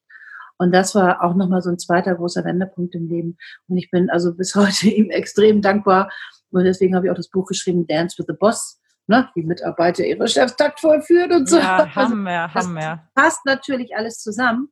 Und 0.60 0.72
das 0.72 0.94
war 0.94 1.24
auch 1.24 1.34
nochmal 1.34 1.62
so 1.62 1.70
ein 1.70 1.78
zweiter 1.78 2.14
großer 2.14 2.44
Wendepunkt 2.44 2.94
im 2.94 3.08
Leben. 3.08 3.38
Und 3.66 3.78
ich 3.78 3.90
bin 3.90 4.10
also 4.10 4.34
bis 4.34 4.54
heute 4.56 4.88
ihm 4.88 5.08
extrem 5.08 5.62
dankbar. 5.62 6.12
Und 6.50 6.64
deswegen 6.64 6.94
habe 6.94 7.06
ich 7.06 7.10
auch 7.10 7.16
das 7.16 7.30
Buch 7.30 7.46
geschrieben, 7.46 7.86
Dance 7.86 8.18
with 8.18 8.26
the 8.28 8.34
Boss, 8.38 8.78
ne, 9.06 9.30
wie 9.34 9.42
Mitarbeiter 9.42 10.04
ihre 10.04 10.28
Chefs 10.28 10.56
taktvoll 10.56 11.00
führen 11.00 11.32
und 11.32 11.48
so. 11.48 11.56
Ja, 11.56 11.78
also, 11.78 11.94
Hammer, 11.94 12.50
also, 12.54 12.68
Hammer. 12.68 13.08
Passt 13.14 13.40
natürlich 13.46 13.96
alles 13.96 14.20
zusammen. 14.20 14.68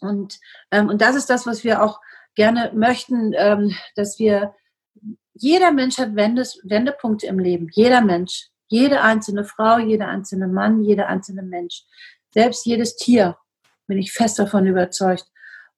Und, 0.00 0.40
ähm, 0.72 0.88
und 0.88 1.00
das 1.00 1.14
ist 1.14 1.30
das, 1.30 1.46
was 1.46 1.62
wir 1.62 1.84
auch 1.84 2.00
gerne 2.34 2.72
möchten, 2.74 3.32
ähm, 3.36 3.76
dass 3.94 4.18
wir, 4.18 4.56
jeder 5.34 5.70
Mensch 5.70 5.98
hat 5.98 6.16
Wendes, 6.16 6.60
Wendepunkte 6.64 7.28
im 7.28 7.38
Leben. 7.38 7.68
Jeder 7.70 8.00
Mensch. 8.00 8.48
Jede 8.66 9.02
einzelne 9.02 9.44
Frau, 9.44 9.78
jeder 9.78 10.08
einzelne 10.08 10.48
Mann, 10.48 10.82
jeder 10.82 11.06
einzelne 11.06 11.42
Mensch. 11.42 11.84
Selbst 12.30 12.66
jedes 12.66 12.96
Tier, 12.96 13.36
bin 13.86 13.98
ich 13.98 14.12
fest 14.12 14.38
davon 14.38 14.66
überzeugt. 14.66 15.26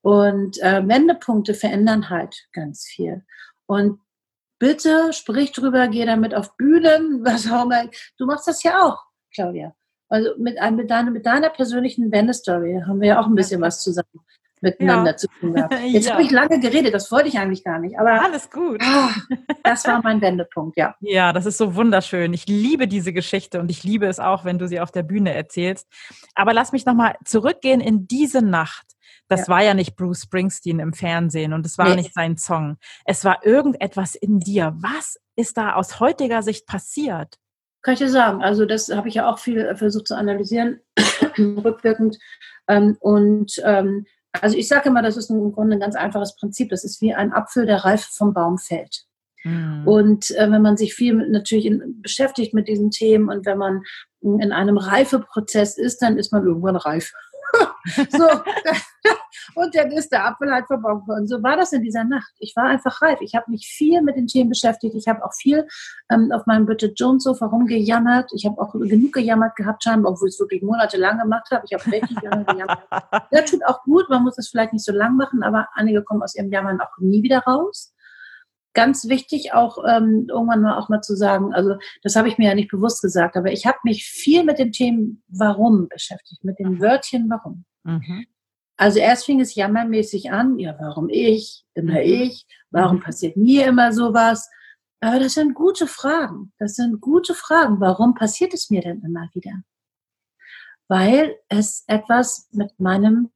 Und 0.00 0.60
äh, 0.62 0.86
Wendepunkte 0.86 1.54
verändern 1.54 2.08
halt 2.08 2.48
ganz 2.52 2.86
viel. 2.86 3.24
Und 3.66 4.00
bitte 4.58 5.12
sprich 5.12 5.52
drüber, 5.52 5.88
geh 5.88 6.04
damit 6.06 6.34
auf 6.34 6.56
Bühnen, 6.56 7.20
was 7.24 7.50
auch 7.50 7.64
immer. 7.64 7.88
Du 8.16 8.26
machst 8.26 8.48
das 8.48 8.62
ja 8.62 8.82
auch, 8.82 9.04
Claudia. 9.34 9.74
Also 10.08 10.30
mit, 10.38 10.56
mit, 10.72 10.90
deiner, 10.90 11.10
mit 11.10 11.26
deiner 11.26 11.50
persönlichen 11.50 12.10
Wendestory 12.10 12.82
haben 12.86 13.00
wir 13.00 13.08
ja 13.08 13.20
auch 13.20 13.26
ein 13.26 13.34
bisschen 13.34 13.60
was 13.60 13.82
zusammen 13.82 14.24
miteinander 14.62 15.12
ja. 15.12 15.16
zu 15.16 15.28
tun 15.40 15.54
gehabt. 15.54 15.74
Jetzt 15.86 16.06
ja. 16.06 16.12
habe 16.12 16.22
ich 16.22 16.30
lange 16.30 16.60
geredet, 16.60 16.94
das 16.94 17.10
wollte 17.10 17.28
ich 17.28 17.38
eigentlich 17.38 17.64
gar 17.64 17.78
nicht. 17.78 17.98
Aber 17.98 18.22
alles 18.22 18.50
gut. 18.50 18.80
Ah, 18.82 19.10
das 19.62 19.86
war 19.86 20.00
mein 20.02 20.20
Wendepunkt, 20.20 20.76
ja. 20.76 20.94
Ja, 21.00 21.32
das 21.32 21.46
ist 21.46 21.58
so 21.58 21.74
wunderschön. 21.74 22.32
Ich 22.32 22.46
liebe 22.46 22.88
diese 22.88 23.12
Geschichte 23.12 23.60
und 23.60 23.70
ich 23.70 23.84
liebe 23.84 24.06
es 24.06 24.20
auch, 24.20 24.44
wenn 24.44 24.58
du 24.58 24.68
sie 24.68 24.80
auf 24.80 24.90
der 24.90 25.02
Bühne 25.02 25.34
erzählst. 25.34 25.86
Aber 26.34 26.52
lass 26.52 26.72
mich 26.72 26.86
nochmal 26.86 27.16
zurückgehen 27.24 27.80
in 27.80 28.06
diese 28.06 28.42
Nacht. 28.42 28.86
Das 29.28 29.42
ja. 29.42 29.48
war 29.48 29.62
ja 29.62 29.74
nicht 29.74 29.96
Bruce 29.96 30.22
Springsteen 30.22 30.80
im 30.80 30.92
Fernsehen 30.92 31.52
und 31.52 31.66
es 31.66 31.78
war 31.78 31.88
nee. 31.90 31.96
nicht 31.96 32.14
sein 32.14 32.36
Song. 32.36 32.76
Es 33.04 33.24
war 33.24 33.44
irgendetwas 33.44 34.14
in 34.14 34.40
dir. 34.40 34.74
Was 34.78 35.18
ist 35.36 35.56
da 35.56 35.74
aus 35.74 36.00
heutiger 36.00 36.42
Sicht 36.42 36.66
passiert? 36.66 37.36
Kann 37.82 37.94
ich 37.94 38.00
dir 38.00 38.10
sagen. 38.10 38.42
Also 38.42 38.66
das 38.66 38.88
habe 38.88 39.08
ich 39.08 39.14
ja 39.14 39.30
auch 39.30 39.38
viel 39.38 39.74
versucht 39.76 40.08
zu 40.08 40.16
analysieren, 40.16 40.80
rückwirkend. 41.38 42.18
Ähm, 42.66 42.96
und 43.00 43.52
ähm, 43.64 44.06
also 44.32 44.56
ich 44.56 44.68
sage 44.68 44.88
immer, 44.88 45.02
das 45.02 45.16
ist 45.16 45.30
im 45.30 45.52
Grunde 45.52 45.76
ein 45.76 45.80
ganz 45.80 45.96
einfaches 45.96 46.36
Prinzip. 46.36 46.70
Das 46.70 46.84
ist 46.84 47.00
wie 47.00 47.14
ein 47.14 47.32
Apfel, 47.32 47.66
der 47.66 47.84
reif 47.84 48.04
vom 48.04 48.34
Baum 48.34 48.58
fällt. 48.58 49.04
Mhm. 49.44 49.82
Und 49.86 50.30
äh, 50.32 50.50
wenn 50.50 50.62
man 50.62 50.76
sich 50.76 50.94
viel 50.94 51.14
mit, 51.14 51.30
natürlich 51.30 51.66
in, 51.66 52.00
beschäftigt 52.02 52.54
mit 52.54 52.68
diesen 52.68 52.90
Themen 52.90 53.28
und 53.28 53.46
wenn 53.46 53.58
man 53.58 53.82
in 54.20 54.52
einem 54.52 54.78
Reifeprozess 54.78 55.78
ist, 55.78 56.02
dann 56.02 56.18
ist 56.18 56.32
man 56.32 56.44
irgendwann 56.44 56.76
reif. 56.76 57.12
so, 58.10 58.24
und 59.54 59.74
dann 59.74 59.90
ist 59.92 60.10
der 60.10 60.26
Apfel 60.26 60.52
halt 60.52 60.66
verbaut 60.66 61.06
worden. 61.06 61.26
So 61.26 61.42
war 61.42 61.56
das 61.56 61.72
in 61.72 61.82
dieser 61.82 62.04
Nacht. 62.04 62.32
Ich 62.38 62.54
war 62.56 62.64
einfach 62.64 63.00
reif. 63.02 63.20
Ich 63.20 63.34
habe 63.34 63.50
mich 63.50 63.66
viel 63.66 64.02
mit 64.02 64.16
den 64.16 64.26
Themen 64.26 64.50
beschäftigt. 64.50 64.94
Ich 64.94 65.08
habe 65.08 65.24
auch 65.24 65.32
viel 65.34 65.66
ähm, 66.10 66.30
auf 66.32 66.46
meinem 66.46 66.66
Bridget 66.66 66.98
Jones 66.98 67.24
Sofa 67.24 67.46
rumgejammert. 67.46 68.30
Ich 68.34 68.44
habe 68.46 68.60
auch 68.60 68.72
genug 68.72 69.12
gejammert 69.12 69.56
gehabt, 69.56 69.82
scheinbar, 69.82 70.12
obwohl 70.12 70.28
ich 70.28 70.34
es 70.34 70.40
wirklich 70.40 70.62
monatelang 70.62 71.18
gemacht 71.18 71.48
habe. 71.50 71.64
Ich 71.68 71.72
habe 71.72 71.90
richtig 71.90 72.18
gejammert. 72.20 72.48
Das 73.30 73.50
tut 73.50 73.64
auch 73.66 73.82
gut. 73.82 74.08
Man 74.08 74.22
muss 74.22 74.38
es 74.38 74.48
vielleicht 74.48 74.72
nicht 74.72 74.84
so 74.84 74.92
lang 74.92 75.16
machen, 75.16 75.42
aber 75.42 75.68
einige 75.74 76.02
kommen 76.02 76.22
aus 76.22 76.34
ihrem 76.34 76.50
Jammern 76.50 76.80
auch 76.80 76.96
nie 76.98 77.22
wieder 77.22 77.40
raus 77.40 77.92
ganz 78.74 79.08
wichtig, 79.08 79.54
auch 79.54 79.78
ähm, 79.86 80.26
irgendwann 80.28 80.62
mal 80.62 80.78
auch 80.78 80.88
mal 80.88 81.00
zu 81.00 81.16
sagen, 81.16 81.52
also 81.52 81.76
das 82.02 82.16
habe 82.16 82.28
ich 82.28 82.38
mir 82.38 82.48
ja 82.48 82.54
nicht 82.54 82.70
bewusst 82.70 83.02
gesagt, 83.02 83.36
aber 83.36 83.52
ich 83.52 83.66
habe 83.66 83.78
mich 83.84 84.04
viel 84.04 84.44
mit 84.44 84.58
dem 84.58 84.72
Thema 84.72 85.16
Warum 85.28 85.88
beschäftigt, 85.88 86.44
mit 86.44 86.58
dem 86.58 86.80
Wörtchen 86.80 87.28
Warum. 87.28 87.64
Mhm. 87.84 88.26
Also 88.76 89.00
erst 89.00 89.24
fing 89.24 89.40
es 89.40 89.56
jammermäßig 89.56 90.30
an, 90.30 90.58
ja, 90.58 90.76
warum 90.78 91.08
ich, 91.08 91.64
immer 91.74 91.94
mhm. 91.94 91.98
ich, 91.98 92.46
warum 92.70 92.96
mhm. 92.96 93.02
passiert 93.02 93.36
mir 93.36 93.66
immer 93.66 93.92
sowas? 93.92 94.48
Aber 95.00 95.18
das 95.20 95.34
sind 95.34 95.54
gute 95.54 95.86
Fragen. 95.86 96.52
Das 96.58 96.74
sind 96.74 97.00
gute 97.00 97.34
Fragen. 97.34 97.80
Warum 97.80 98.14
passiert 98.14 98.54
es 98.54 98.70
mir 98.70 98.80
denn 98.80 99.02
immer 99.02 99.28
wieder? 99.32 99.52
Weil 100.88 101.36
es 101.48 101.84
etwas 101.86 102.48
mit 102.52 102.78
meinem 102.80 103.30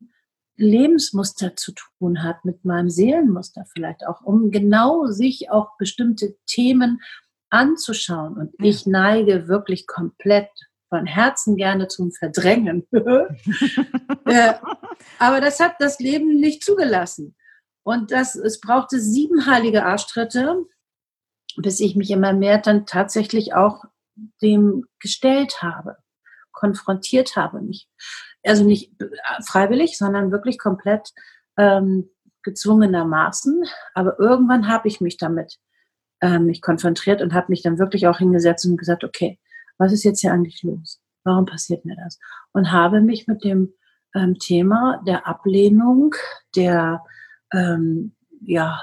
Lebensmuster 0.63 1.57
zu 1.57 1.73
tun 1.73 2.23
hat, 2.23 2.45
mit 2.45 2.65
meinem 2.65 2.91
Seelenmuster 2.91 3.65
vielleicht 3.73 4.07
auch, 4.07 4.23
um 4.23 4.51
genau 4.51 5.07
sich 5.07 5.51
auch 5.51 5.77
bestimmte 5.79 6.37
Themen 6.47 7.01
anzuschauen. 7.51 8.37
Und 8.39 8.53
ja. 8.59 8.71
ich 8.71 8.87
neige 8.87 9.49
wirklich 9.49 9.87
komplett 9.87 10.49
von 10.89 11.07
Herzen 11.07 11.57
gerne 11.57 11.89
zum 11.89 12.13
Verdrängen. 12.13 12.87
äh, 12.93 14.55
aber 15.19 15.41
das 15.41 15.61
hat 15.61 15.77
das 15.79 15.99
Leben 16.01 16.39
nicht 16.39 16.63
zugelassen. 16.63 17.35
Und 17.83 18.11
das, 18.11 18.35
es 18.35 18.61
brauchte 18.61 19.01
sieben 19.01 19.47
heilige 19.47 19.85
Arschtritte, 19.85 20.65
bis 21.57 21.81
ich 21.81 21.97
mich 21.97 22.11
immer 22.11 22.33
mehr 22.33 22.59
dann 22.59 22.87
tatsächlich 22.87 23.55
auch 23.55 23.85
dem 24.43 24.85
gestellt 25.01 25.63
habe, 25.63 25.97
konfrontiert 26.53 27.37
habe, 27.37 27.63
mich 27.63 27.89
also 28.45 28.65
nicht 28.65 28.93
freiwillig, 29.47 29.99
sondern 29.99 30.33
wirklich 30.33 30.59
komplett 30.59 31.13
ähm, 31.57 32.09
gezwungenermaßen. 32.43 33.65
Aber 33.95 34.19
irgendwann 34.19 34.69
habe 34.69 34.89
ich 34.89 35.01
mich 35.01 35.17
damit 35.17 35.59
ähm, 36.23 36.47
mich 36.47 36.63
konfrontiert 36.63 37.21
und 37.21 37.35
habe 37.35 37.47
mich 37.49 37.63
dann 37.63 37.79
wirklich 37.79 38.07
auch 38.07 38.19
hingesetzt 38.19 38.65
und 38.65 38.77
gesagt, 38.77 39.05
okay, 39.05 39.39
was 39.77 39.93
ist 39.93 40.05
jetzt 40.05 40.21
hier 40.21 40.33
eigentlich 40.33 40.63
los? 40.63 41.01
Warum 41.25 41.45
passiert 41.45 41.85
mir 41.85 41.97
das? 41.97 42.19
Und 42.53 42.73
habe 42.73 43.01
mich 43.01 43.27
mit 43.27 43.45
dem 43.45 43.75
ähm, 44.15 44.39
Thema 44.39 45.03
der 45.07 45.27
Ablehnung, 45.27 46.15
der, 46.57 47.03
ähm, 47.53 48.15
ja, 48.41 48.81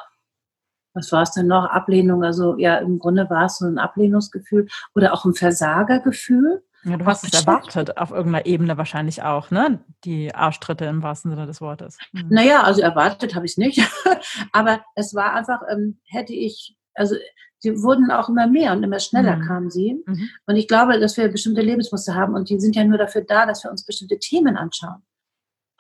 was 0.94 1.12
war 1.12 1.22
es 1.22 1.32
denn 1.32 1.48
noch? 1.48 1.66
Ablehnung, 1.66 2.24
also 2.24 2.58
ja, 2.58 2.78
im 2.78 3.00
Grunde 3.00 3.30
war 3.30 3.46
es 3.46 3.58
so 3.58 3.66
ein 3.66 3.78
Ablehnungsgefühl 3.78 4.68
oder 4.96 5.14
auch 5.14 5.26
ein 5.26 5.34
Versagergefühl. 5.34 6.64
Ja, 6.84 6.96
du 6.96 7.06
hast 7.06 7.26
es 7.26 7.34
erwartet, 7.34 7.98
auf 7.98 8.12
irgendeiner 8.12 8.46
Ebene 8.46 8.78
wahrscheinlich 8.78 9.22
auch, 9.22 9.52
ne? 9.52 9.84
Die 10.06 10.34
Arschtritte 10.34 10.86
im 10.86 11.04
wahrsten 11.04 11.32
Sinne 11.32 11.46
des 11.46 11.60
Wortes. 11.60 11.98
Mhm. 12.14 12.28
Naja, 12.30 12.64
also 12.64 12.82
erwartet 12.82 13.36
habe 13.36 13.46
ich 13.46 13.54
es 13.54 13.58
nicht. 13.58 13.82
Aber 14.54 14.84
es 14.96 15.14
war 15.14 15.34
einfach, 15.34 15.62
ähm, 15.70 16.00
hätte 16.06 16.34
ich, 16.34 16.78
also 16.94 17.16
sie 17.60 17.82
wurden 17.84 18.12
auch 18.12 18.30
immer 18.30 18.48
mehr 18.48 18.72
und 18.72 18.84
immer 18.84 19.00
schneller 19.00 19.36
mhm. 19.38 19.46
kamen 19.46 19.70
sie. 19.70 20.02
Mhm. 20.06 20.30
Und 20.46 20.56
ich 20.56 20.68
glaube, 20.68 21.00
dass 21.00 21.18
wir 21.18 21.28
bestimmte 21.30 21.62
Lebensmuster 21.62 22.16
haben 22.16 22.34
und 22.34 22.50
die 22.50 22.60
sind 22.60 22.76
ja 22.76 22.86
nur 22.86 22.98
dafür 22.98 23.22
da, 23.22 23.46
dass 23.46 23.64
wir 23.64 23.72
uns 23.72 23.86
bestimmte 23.86 24.18
Themen 24.18 24.56
anschauen. 24.56 25.04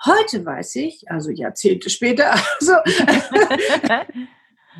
Heute 0.06 0.46
weiß 0.46 0.76
ich, 0.78 1.10
also 1.10 1.30
Jahrzehnte 1.30 1.90
später, 1.90 2.32
also, 2.60 2.74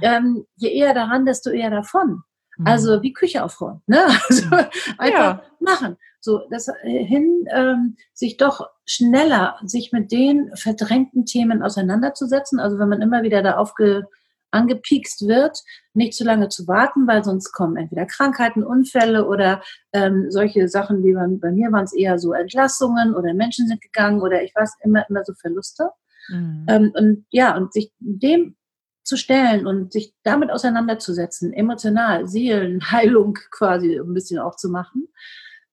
ähm, 0.02 0.46
je 0.56 0.70
eher 0.70 0.94
daran, 0.94 1.26
desto 1.26 1.50
eher 1.50 1.70
davon. 1.70 2.24
Also 2.66 2.98
mhm. 2.98 3.04
wie 3.04 3.14
Küche 3.14 3.44
aufräumen. 3.44 3.82
Ne? 3.88 4.06
Also 4.28 4.46
mhm. 4.48 4.66
einfach 4.98 5.40
ja. 5.40 5.44
machen. 5.60 5.98
So, 6.22 6.42
das 6.50 6.68
äh, 6.68 7.04
hin, 7.04 7.46
ähm, 7.54 7.96
sich 8.14 8.38
doch 8.38 8.70
schneller, 8.86 9.58
sich 9.64 9.92
mit 9.92 10.12
den 10.12 10.52
verdrängten 10.56 11.26
Themen 11.26 11.64
auseinanderzusetzen. 11.64 12.60
Also 12.60 12.78
wenn 12.80 12.90
man 12.90 13.02
immer 13.02 13.24
wieder 13.24 13.42
da 13.42 13.58
aufge, 13.58 14.08
angepiekst 14.52 15.28
wird, 15.28 15.64
nicht 15.94 16.14
zu 16.14 16.24
lange 16.24 16.50
zu 16.50 16.68
warten, 16.68 17.08
weil 17.08 17.24
sonst 17.24 17.52
kommen 17.52 17.78
entweder 17.78 18.06
Krankheiten, 18.06 18.64
Unfälle 18.64 19.28
oder 19.28 19.62
ähm, 19.94 20.28
solche 20.30 20.68
Sachen 20.68 21.04
wie 21.04 21.14
bei, 21.14 21.28
bei 21.28 21.52
mir 21.52 21.72
waren 21.72 21.84
es 21.84 21.94
eher 21.94 22.18
so 22.18 22.34
Entlassungen 22.34 23.16
oder 23.16 23.34
Menschen 23.34 23.68
sind 23.68 23.82
gegangen 23.82 24.22
oder 24.22 24.44
ich 24.44 24.54
weiß 24.56 24.76
immer, 24.84 25.06
immer 25.10 25.24
so 25.24 25.34
Verluste. 25.34 25.92
Mhm. 26.30 26.66
Ähm, 26.68 26.92
und 26.96 27.26
ja, 27.30 27.56
und 27.56 27.74
sich 27.74 27.94
dem 28.00 28.56
zu 29.04 29.18
stellen 29.18 29.66
und 29.66 29.92
sich 29.92 30.14
damit 30.24 30.52
auseinanderzusetzen, 30.52 31.54
emotional, 31.54 32.28
Seelenheilung 32.28 33.38
quasi 33.52 34.00
ein 34.00 34.14
bisschen 34.14 34.40
auch 34.40 34.56
zu 34.56 34.70
machen, 34.70 35.08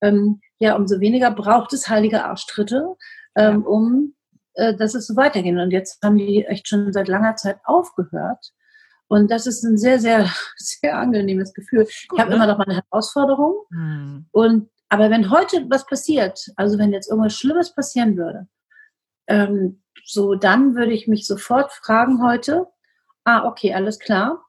ähm, 0.01 0.41
ja, 0.59 0.75
umso 0.75 0.99
weniger 0.99 1.31
braucht 1.31 1.73
es 1.73 1.89
heilige 1.89 2.23
Arschtritte, 2.23 2.95
ähm, 3.35 3.61
ja. 3.61 3.67
um 3.67 4.13
äh, 4.57 4.75
dass 4.75 4.95
es 4.95 5.07
so 5.07 5.15
weitergeht. 5.15 5.55
Und 5.55 5.71
jetzt 5.71 6.03
haben 6.03 6.17
die 6.17 6.43
echt 6.45 6.67
schon 6.67 6.91
seit 6.91 7.07
langer 7.07 7.35
Zeit 7.35 7.59
aufgehört. 7.63 8.53
Und 9.07 9.31
das 9.31 9.47
ist 9.47 9.63
ein 9.63 9.77
sehr, 9.77 9.99
sehr, 9.99 10.29
sehr 10.57 10.97
angenehmes 10.97 11.53
Gefühl. 11.53 11.83
Gut, 11.83 11.91
ich 12.13 12.19
habe 12.19 12.31
ne? 12.31 12.35
immer 12.35 12.47
noch 12.47 12.57
meine 12.57 12.75
Herausforderung. 12.75 13.55
Hm. 13.71 14.25
Und 14.31 14.69
aber 14.89 15.09
wenn 15.09 15.29
heute 15.29 15.65
was 15.69 15.85
passiert, 15.85 16.47
also 16.55 16.77
wenn 16.77 16.93
jetzt 16.93 17.09
irgendwas 17.09 17.35
Schlimmes 17.35 17.73
passieren 17.73 18.17
würde, 18.17 18.47
ähm, 19.27 19.83
so 20.05 20.35
dann 20.35 20.75
würde 20.75 20.93
ich 20.93 21.07
mich 21.07 21.27
sofort 21.27 21.71
fragen 21.71 22.23
heute, 22.23 22.67
ah, 23.25 23.45
okay, 23.45 23.73
alles 23.73 23.99
klar. 23.99 24.46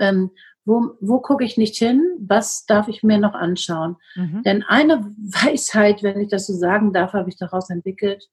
Ähm, 0.00 0.30
wo, 0.64 0.96
wo 1.00 1.20
gucke 1.20 1.44
ich 1.44 1.56
nicht 1.56 1.76
hin? 1.76 2.02
Was 2.20 2.66
darf 2.66 2.88
ich 2.88 3.02
mir 3.02 3.18
noch 3.18 3.34
anschauen? 3.34 3.96
Mhm. 4.14 4.42
Denn 4.42 4.62
eine 4.64 5.14
Weisheit, 5.18 6.02
wenn 6.02 6.20
ich 6.20 6.28
das 6.28 6.46
so 6.46 6.54
sagen 6.54 6.92
darf, 6.92 7.12
habe 7.12 7.28
ich 7.30 7.36
daraus 7.36 7.70
entwickelt. 7.70 8.28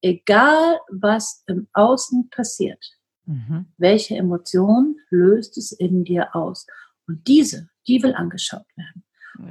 Egal, 0.00 0.80
was 0.90 1.44
im 1.46 1.68
Außen 1.72 2.28
passiert, 2.30 2.84
mhm. 3.24 3.66
welche 3.78 4.16
Emotion 4.16 4.96
löst 5.10 5.56
es 5.58 5.72
in 5.72 6.04
dir 6.04 6.34
aus? 6.34 6.66
Und 7.06 7.26
diese, 7.28 7.68
die 7.86 8.02
will 8.02 8.14
angeschaut 8.14 8.66
werden. 8.76 9.04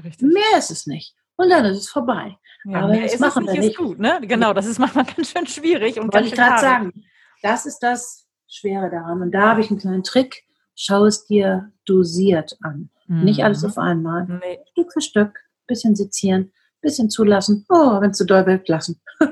Richtig. 0.03 0.31
Mehr 0.31 0.57
ist 0.57 0.71
es 0.71 0.87
nicht. 0.87 1.15
Und 1.35 1.49
dann 1.49 1.65
ist 1.65 1.77
es 1.77 1.89
vorbei. 1.89 2.37
Ja, 2.65 2.81
Aber 2.81 2.97
das 2.97 3.19
machen 3.19 3.47
wir 3.47 3.59
nicht. 3.59 3.77
Gut, 3.77 3.99
ne? 3.99 4.19
Genau, 4.21 4.53
das 4.53 4.67
ist 4.67 4.77
manchmal 4.77 5.05
ganz 5.15 5.31
schön 5.31 5.47
schwierig. 5.47 5.99
Und 5.99 6.13
Wollte 6.13 6.27
ich 6.27 6.33
gerade 6.33 6.61
sagen, 6.61 7.05
das 7.41 7.65
ist 7.65 7.79
das, 7.79 8.27
Schwere 8.51 8.89
daran. 8.89 9.21
Und 9.21 9.31
da 9.31 9.49
habe 9.49 9.61
ich 9.61 9.69
einen 9.69 9.79
kleinen 9.79 10.03
Trick. 10.03 10.43
Schau 10.83 11.05
es 11.05 11.27
dir 11.27 11.71
dosiert 11.85 12.57
an. 12.63 12.89
Mhm. 13.05 13.23
Nicht 13.23 13.43
alles 13.43 13.63
auf 13.63 13.77
einmal. 13.77 14.25
Nee. 14.25 14.59
Stück 14.71 14.91
für 14.91 15.01
Stück. 15.01 15.39
Bisschen 15.67 15.95
sezieren, 15.95 16.51
bisschen 16.81 17.11
zulassen. 17.11 17.67
Oh, 17.69 18.01
wenn 18.01 18.09
es 18.09 18.17
zu 18.17 18.25
doll 18.25 18.47
wird, 18.47 18.67
lassen. 18.67 18.99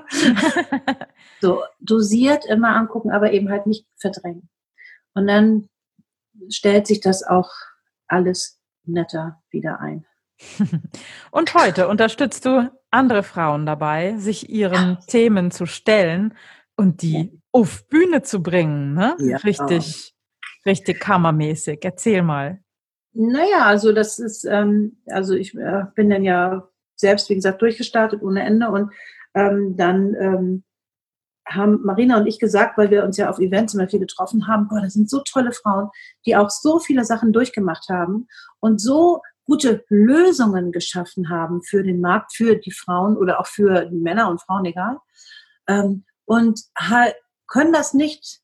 so, 1.42 1.64
dosiert 1.80 2.46
immer 2.46 2.76
angucken, 2.76 3.10
aber 3.10 3.34
eben 3.34 3.50
halt 3.50 3.66
nicht 3.66 3.88
verdrängen. 3.98 4.48
Und 5.16 5.26
dann 5.26 5.70
stellt 6.50 6.86
sich 6.86 7.02
das 7.02 7.24
auch 7.24 7.50
alles 8.08 8.62
netter 8.84 9.42
wieder 9.50 9.80
ein. 9.80 10.06
Und 11.32 11.56
heute 11.56 11.88
unterstützt 11.88 12.46
du 12.46 12.72
andere 12.92 13.24
Frauen 13.24 13.66
dabei, 13.66 14.18
sich 14.18 14.52
ihren 14.52 14.74
ja. 14.74 15.00
Themen 15.08 15.50
zu 15.50 15.66
stellen 15.66 16.36
und 16.76 17.02
die 17.02 17.42
auf 17.52 17.88
Bühne 17.90 18.22
zu 18.22 18.42
bringen, 18.42 18.94
ne? 18.94 19.18
Ja. 19.20 19.38
Richtig, 19.38 20.16
richtig 20.70 21.00
kammermäßig. 21.00 21.80
Erzähl 21.82 22.22
mal. 22.22 22.60
Naja, 23.14 23.66
also 23.66 23.92
das 23.92 24.20
ist, 24.20 24.46
ähm, 24.46 25.02
also 25.08 25.34
ich 25.34 25.56
äh, 25.56 25.84
bin 25.96 26.10
dann 26.10 26.24
ja 26.24 26.70
selbst, 26.96 27.30
wie 27.30 27.36
gesagt, 27.36 27.62
durchgestartet 27.62 28.22
ohne 28.22 28.44
Ende 28.44 28.70
und 28.70 28.92
ähm, 29.34 29.76
dann 29.76 30.16
ähm, 30.16 30.64
haben 31.48 31.82
Marina 31.84 32.18
und 32.18 32.28
ich 32.28 32.40
gesagt, 32.40 32.78
weil 32.78 32.92
wir 32.92 33.04
uns 33.04 33.18
ja 33.18 33.30
auf 33.30 33.40
Events 33.40 33.74
immer 33.74 33.90
viel 33.90 34.00
getroffen 34.00 34.48
haben, 34.48 34.68
boah, 34.68 34.82
das 34.82 34.94
sind 34.94 35.10
so 35.10 35.22
tolle 35.22 35.52
Frauen, 35.52 35.90
die 36.26 36.36
auch 36.36 36.50
so 36.50 36.80
viele 36.80 37.04
Sachen 37.04 37.34
durchgemacht 37.34 37.90
haben 37.90 38.28
und 38.60 38.80
so 38.80 39.22
gute 39.46 39.84
Lösungen 39.90 40.72
geschaffen 40.72 41.30
haben 41.30 41.64
für 41.64 41.82
den 41.82 42.02
Markt, 42.02 42.36
für 42.36 42.56
die 42.56 42.72
Frauen 42.72 43.18
oder 43.18 43.40
auch 43.40 43.48
für 43.48 43.90
Männer 43.90 44.30
und 44.30 44.42
Frauen, 44.42 44.66
egal. 44.66 44.98
Ähm, 45.68 46.06
und 46.26 46.62
können 47.48 47.74
das 47.74 47.96
nicht 47.96 48.42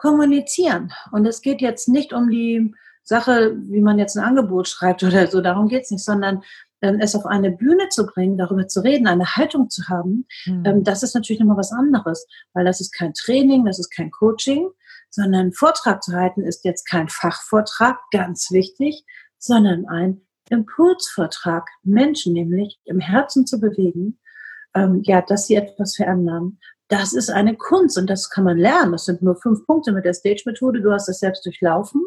kommunizieren. 0.00 0.92
Und 1.12 1.26
es 1.26 1.42
geht 1.42 1.60
jetzt 1.60 1.88
nicht 1.88 2.12
um 2.12 2.30
die 2.30 2.74
Sache, 3.02 3.56
wie 3.68 3.80
man 3.80 3.98
jetzt 3.98 4.16
ein 4.16 4.24
Angebot 4.24 4.68
schreibt 4.68 5.02
oder 5.02 5.26
so, 5.26 5.40
darum 5.40 5.68
geht's 5.68 5.90
nicht, 5.90 6.04
sondern 6.04 6.42
ähm, 6.82 6.98
es 7.00 7.14
auf 7.14 7.26
eine 7.26 7.50
Bühne 7.50 7.88
zu 7.90 8.06
bringen, 8.06 8.38
darüber 8.38 8.66
zu 8.66 8.80
reden, 8.80 9.06
eine 9.06 9.36
Haltung 9.36 9.68
zu 9.68 9.88
haben, 9.88 10.26
mhm. 10.46 10.64
ähm, 10.64 10.84
das 10.84 11.02
ist 11.02 11.14
natürlich 11.14 11.40
nochmal 11.40 11.58
was 11.58 11.72
anderes, 11.72 12.26
weil 12.54 12.64
das 12.64 12.80
ist 12.80 12.92
kein 12.92 13.12
Training, 13.14 13.64
das 13.64 13.78
ist 13.78 13.90
kein 13.90 14.10
Coaching, 14.10 14.68
sondern 15.10 15.40
einen 15.40 15.52
Vortrag 15.52 16.02
zu 16.02 16.12
halten 16.12 16.42
ist 16.42 16.64
jetzt 16.64 16.88
kein 16.88 17.08
Fachvortrag, 17.08 17.98
ganz 18.12 18.50
wichtig, 18.50 19.04
sondern 19.38 19.86
ein 19.86 20.22
Impulsvortrag, 20.50 21.68
Menschen 21.82 22.32
nämlich 22.32 22.80
im 22.84 23.00
Herzen 23.00 23.46
zu 23.46 23.60
bewegen, 23.60 24.18
ähm, 24.74 25.02
ja, 25.04 25.20
dass 25.20 25.46
sie 25.46 25.56
etwas 25.56 25.96
verändern. 25.96 26.58
Das 26.90 27.12
ist 27.12 27.30
eine 27.30 27.56
Kunst 27.56 27.96
und 27.96 28.10
das 28.10 28.30
kann 28.30 28.42
man 28.42 28.58
lernen. 28.58 28.90
Das 28.92 29.04
sind 29.04 29.22
nur 29.22 29.36
fünf 29.36 29.64
Punkte 29.64 29.92
mit 29.92 30.04
der 30.04 30.12
Stage-Methode. 30.12 30.82
Du 30.82 30.92
hast 30.92 31.06
das 31.06 31.20
selbst 31.20 31.46
durchlaufen. 31.46 32.02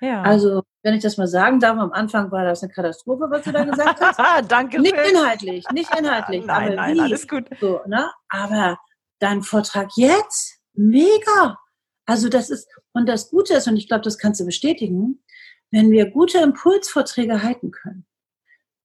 Ja. 0.00 0.22
Also, 0.22 0.62
wenn 0.82 0.94
ich 0.94 1.02
das 1.02 1.18
mal 1.18 1.26
sagen 1.28 1.60
darf, 1.60 1.78
am 1.78 1.92
Anfang 1.92 2.30
war 2.32 2.42
das 2.42 2.62
eine 2.62 2.72
Katastrophe, 2.72 3.26
was 3.28 3.44
du 3.44 3.52
da 3.52 3.64
gesagt 3.64 4.00
hast. 4.00 4.18
Danke. 4.50 4.80
Nicht 4.80 4.94
inhaltlich, 4.94 5.66
nicht 5.72 5.94
inhaltlich. 5.98 6.46
nein, 6.46 6.66
aber 6.66 6.74
nein, 6.74 6.96
wie? 6.96 7.00
alles 7.00 7.28
gut. 7.28 7.44
So, 7.60 7.80
ne? 7.86 8.10
Aber 8.30 8.78
dein 9.18 9.42
Vortrag 9.42 9.90
jetzt, 9.94 10.58
mega. 10.72 11.58
Also 12.06 12.30
das 12.30 12.48
ist, 12.48 12.66
und 12.94 13.06
das 13.08 13.30
Gute 13.30 13.54
ist, 13.54 13.68
und 13.68 13.76
ich 13.76 13.88
glaube, 13.88 14.02
das 14.02 14.16
kannst 14.16 14.40
du 14.40 14.46
bestätigen, 14.46 15.22
wenn 15.70 15.90
wir 15.90 16.10
gute 16.10 16.38
Impulsvorträge 16.38 17.42
halten 17.42 17.70
können, 17.72 18.06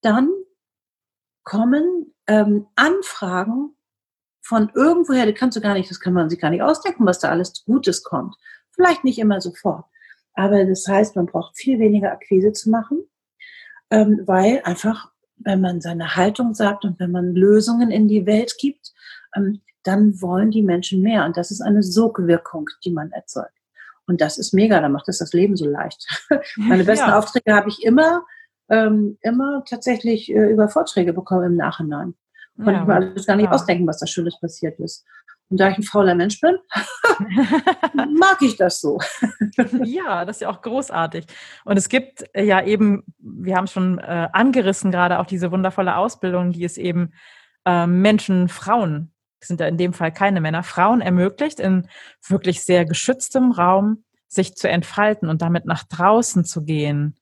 dann 0.02 0.30
kommen 1.44 2.14
ähm, 2.28 2.68
Anfragen 2.76 3.76
von 4.42 4.72
irgendwoher, 4.74 5.26
das 5.26 5.36
kannst 5.36 5.58
du 5.58 5.62
gar 5.62 5.74
nicht, 5.74 5.90
das 5.90 6.00
kann 6.00 6.14
man 6.14 6.30
sich 6.30 6.40
gar 6.40 6.50
nicht 6.50 6.62
ausdenken, 6.62 7.06
was 7.06 7.20
da 7.20 7.30
alles 7.30 7.64
Gutes 7.66 8.04
kommt. 8.04 8.36
Vielleicht 8.72 9.04
nicht 9.04 9.20
immer 9.20 9.42
sofort. 9.42 9.86
Aber 10.34 10.66
das 10.66 10.88
heißt, 10.88 11.16
man 11.16 11.26
braucht 11.26 11.58
viel 11.58 11.80
weniger 11.80 12.12
Akquise 12.12 12.54
zu 12.54 12.70
machen, 12.70 13.04
ähm, 13.92 14.22
weil 14.26 14.62
einfach, 14.64 15.12
wenn 15.38 15.62
man 15.62 15.82
seine 15.82 16.16
Haltung 16.16 16.54
sagt 16.54 16.86
und 16.86 17.00
wenn 17.00 17.12
man 17.12 17.36
Lösungen 17.36 17.92
in 17.92 18.08
die 18.08 18.26
Welt 18.26 18.56
gibt, 18.58 18.94
ähm, 19.36 19.62
dann 19.84 20.22
wollen 20.22 20.52
die 20.52 20.64
Menschen 20.64 21.02
mehr. 21.02 21.26
Und 21.26 21.38
das 21.38 21.52
ist 21.52 21.62
eine 21.62 21.84
Sogwirkung, 21.84 22.70
die 22.84 22.92
man 22.92 23.12
erzeugt. 23.12 23.54
Und 24.08 24.22
das 24.22 24.38
ist 24.38 24.54
mega, 24.54 24.82
da 24.82 24.90
macht 24.90 25.08
es 25.08 25.20
das 25.20 25.34
Leben 25.34 25.56
so 25.56 25.70
leicht. 25.70 26.08
Meine 26.58 26.84
besten 26.84 27.10
ja. 27.10 27.18
Aufträge 27.18 27.54
habe 27.54 27.70
ich 27.70 27.84
immer, 27.84 28.26
ähm, 28.70 29.18
immer 29.22 29.64
tatsächlich 29.70 30.32
äh, 30.34 30.52
über 30.52 30.68
Vorträge 30.68 31.14
bekommen 31.14 31.46
im 31.46 31.56
Nachhinein. 31.56 32.16
Konnte 32.64 32.74
ja, 32.74 32.82
ich 32.82 32.88
mir 32.88 32.96
alles 32.96 33.26
gar 33.26 33.36
nicht 33.36 33.46
ja. 33.46 33.52
ausdenken, 33.52 33.88
was 33.88 34.00
da 34.00 34.08
Schönes 34.08 34.40
passiert 34.40 34.80
ist. 34.80 35.06
Und 35.50 35.60
da 35.60 35.70
ich 35.70 35.78
ein 35.78 35.84
fauler 35.84 36.14
Mensch 36.14 36.40
bin, 36.42 36.58
mag 38.18 38.38
ich 38.42 38.56
das 38.56 38.82
so. 38.82 39.00
ja, 39.84 40.24
das 40.24 40.38
ist 40.38 40.42
ja 40.42 40.50
auch 40.50 40.62
großartig. 40.62 41.26
Und 41.66 41.78
es 41.78 41.90
gibt 41.90 42.24
äh, 42.34 42.44
ja 42.44 42.64
eben, 42.64 43.04
wir 43.18 43.56
haben 43.56 43.68
schon 43.68 43.98
äh, 43.98 44.28
angerissen, 44.32 44.92
gerade 44.92 45.20
auch 45.20 45.26
diese 45.26 45.52
wundervolle 45.52 45.96
Ausbildung, 45.96 46.52
die 46.52 46.64
es 46.64 46.78
eben 46.78 47.14
äh, 47.66 47.88
Menschen, 47.88 48.48
Frauen, 48.48 49.12
sind 49.42 49.60
ja 49.60 49.68
in 49.68 49.78
dem 49.78 49.94
Fall 49.94 50.12
keine 50.12 50.42
Männer, 50.42 50.64
Frauen 50.64 51.02
ermöglicht, 51.02 51.60
in 51.60 51.88
wirklich 52.28 52.64
sehr 52.64 52.86
geschütztem 52.86 53.52
Raum 53.52 54.04
sich 54.28 54.56
zu 54.56 54.70
entfalten 54.70 55.30
und 55.30 55.42
damit 55.42 55.66
nach 55.66 55.84
draußen 55.84 56.46
zu 56.46 56.64
gehen. 56.64 57.16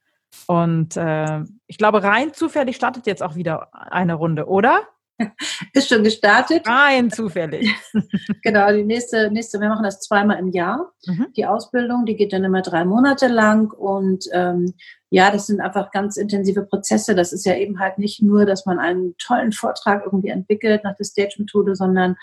Und 0.48 0.98
äh, 0.98 1.44
ich 1.68 1.78
glaube, 1.78 2.04
rein 2.04 2.34
zufällig 2.34 2.76
startet 2.76 3.08
jetzt 3.08 3.24
auch 3.24 3.36
wieder 3.36 3.70
eine 3.74 4.16
Runde, 4.16 4.48
oder? 4.48 4.82
Ist 5.74 5.90
schon 5.90 6.04
gestartet. 6.04 6.68
Rein 6.68 7.10
zufällig. 7.10 7.70
genau, 8.44 8.72
die 8.72 8.84
nächste, 8.84 9.32
nächste, 9.32 9.60
wir 9.60 9.70
machen 9.70 9.84
das 9.84 10.00
zweimal 10.00 10.40
im 10.40 10.52
Jahr. 10.52 10.92
Mhm. 11.06 11.28
Die 11.36 11.46
Ausbildung, 11.46 12.06
die 12.06 12.16
geht 12.16 12.34
dann 12.34 12.44
immer 12.44 12.62
drei 12.62 12.86
Monate 12.86 13.28
lang 13.28 13.72
und 13.72 14.26
ähm, 14.32 14.74
ja, 15.10 15.32
das 15.32 15.48
sind 15.48 15.62
einfach 15.62 15.92
ganz 15.92 16.18
intensive 16.18 16.66
Prozesse. 16.66 17.16
Das 17.16 17.32
ist 17.32 17.46
ja 17.46 17.56
eben 17.56 17.80
halt 17.80 17.98
nicht 17.98 18.22
nur, 18.22 18.46
dass 18.46 18.66
man 18.66 18.78
einen 18.78 19.16
tollen 19.18 19.54
Vortrag 19.54 20.04
irgendwie 20.06 20.30
entwickelt 20.30 20.84
nach 20.84 20.96
der 20.96 21.06
Stage-Methode, 21.06 21.76
sondern 21.76 22.16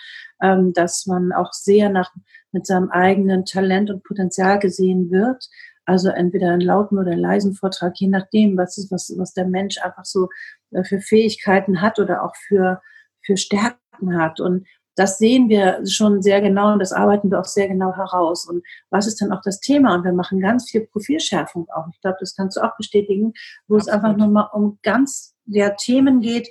ähm, 0.43 0.73
dass 0.73 1.07
man 1.07 1.33
auch 1.33 1.53
sehr 1.53 1.89
nach 1.89 2.11
mit 2.53 2.67
seinem 2.67 2.91
eigenen 2.91 3.45
Talent 3.45 3.91
und 3.91 4.05
Potenzial 4.05 4.59
gesehen 4.59 5.11
wird. 5.11 5.49
Also 5.87 6.09
entweder 6.09 6.51
einen 6.53 6.61
lauten 6.61 6.99
oder 6.99 7.15
leisen 7.15 7.55
Vortrag, 7.55 7.95
je 7.97 8.09
nachdem, 8.09 8.57
was 8.57 8.79
ist, 8.79 8.91
was, 8.91 9.13
was 9.19 9.35
der 9.35 9.47
Mensch 9.47 9.79
einfach 9.83 10.05
so 10.05 10.29
äh, 10.71 10.85
für 10.85 11.01
Fähigkeiten 11.01 11.83
hat 11.83 11.99
oder 11.99 12.23
auch 12.23 12.35
für, 12.37 12.81
für 13.25 13.37
Stärken 13.37 14.21
hat. 14.21 14.41
Und 14.41 14.67
das 14.97 15.19
sehen 15.19 15.49
wir 15.49 15.85
schon 15.87 16.23
sehr 16.23 16.41
genau 16.41 16.73
und 16.73 16.79
das 16.79 16.93
arbeiten 16.93 17.31
wir 17.31 17.41
auch 17.41 17.45
sehr 17.45 17.69
genau 17.69 17.95
heraus. 17.95 18.47
Und 18.49 18.65
was 18.91 19.07
ist 19.07 19.21
dann 19.21 19.33
auch 19.33 19.41
das 19.43 19.61
Thema? 19.61 19.95
Und 19.95 20.05
wir 20.05 20.13
machen 20.13 20.41
ganz 20.41 20.71
viel 20.71 20.87
Profilschärfung 20.87 21.69
auch. 21.75 21.87
Ich 21.93 22.01
glaube, 22.01 22.19
das 22.21 22.37
kannst 22.37 22.57
du 22.57 22.61
auch 22.61 22.77
bestätigen, 22.77 23.33
wo 23.67 23.77
Absolut. 23.77 23.81
es 23.81 23.89
einfach 23.89 24.17
nochmal 24.17 24.49
um 24.53 24.79
ganz 24.83 25.35
ja, 25.47 25.71
Themen 25.71 26.21
geht, 26.21 26.49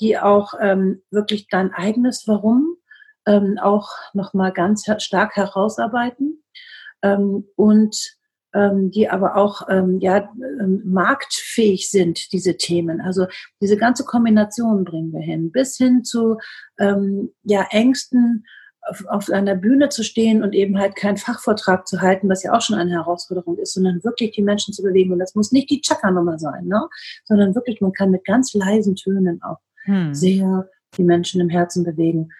die 0.00 0.18
auch 0.18 0.54
ähm, 0.60 1.02
wirklich 1.10 1.48
dein 1.48 1.72
eigenes 1.72 2.24
Warum 2.26 2.76
ähm, 3.26 3.58
auch 3.60 3.88
nochmal 4.12 4.52
ganz 4.52 4.84
stark 4.98 5.36
herausarbeiten. 5.36 6.42
Ähm, 7.02 7.46
und 7.56 8.17
ähm, 8.54 8.90
die 8.90 9.08
aber 9.08 9.36
auch 9.36 9.68
ähm, 9.68 9.98
ja, 10.00 10.30
ähm, 10.60 10.82
marktfähig 10.84 11.90
sind, 11.90 12.32
diese 12.32 12.56
Themen. 12.56 13.00
Also 13.00 13.26
diese 13.60 13.76
ganze 13.76 14.04
Kombination 14.04 14.84
bringen 14.84 15.12
wir 15.12 15.20
hin, 15.20 15.52
bis 15.52 15.76
hin 15.76 16.04
zu 16.04 16.38
ähm, 16.78 17.30
ja, 17.44 17.66
Ängsten, 17.70 18.44
auf, 18.88 19.04
auf 19.06 19.30
einer 19.30 19.54
Bühne 19.54 19.88
zu 19.88 20.02
stehen 20.02 20.42
und 20.42 20.54
eben 20.54 20.78
halt 20.78 20.96
keinen 20.96 21.16
Fachvortrag 21.16 21.86
zu 21.86 22.00
halten, 22.00 22.28
was 22.28 22.42
ja 22.42 22.52
auch 22.52 22.60
schon 22.60 22.78
eine 22.78 22.92
Herausforderung 22.92 23.58
ist, 23.58 23.74
sondern 23.74 24.02
wirklich 24.04 24.32
die 24.32 24.42
Menschen 24.42 24.72
zu 24.72 24.82
bewegen. 24.82 25.12
Und 25.12 25.18
das 25.18 25.34
muss 25.34 25.52
nicht 25.52 25.70
die 25.70 25.80
Chaka-Nummer 25.80 26.38
sein, 26.38 26.66
ne? 26.66 26.88
sondern 27.24 27.54
wirklich, 27.54 27.80
man 27.80 27.92
kann 27.92 28.10
mit 28.10 28.24
ganz 28.24 28.54
leisen 28.54 28.96
Tönen 28.96 29.42
auch 29.42 29.58
hm. 29.84 30.14
sehr 30.14 30.68
die 30.96 31.04
Menschen 31.04 31.40
im 31.40 31.48
Herzen 31.48 31.84
bewegen. 31.84 32.30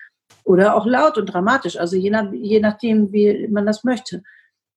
Oder 0.45 0.75
auch 0.75 0.87
laut 0.87 1.19
und 1.19 1.27
dramatisch, 1.27 1.79
also 1.79 1.97
je, 1.97 2.11
nach, 2.11 2.33
je 2.33 2.61
nachdem, 2.61 3.13
wie 3.13 3.49
man 3.49 3.67
das 3.67 3.85
möchte. 3.85 4.23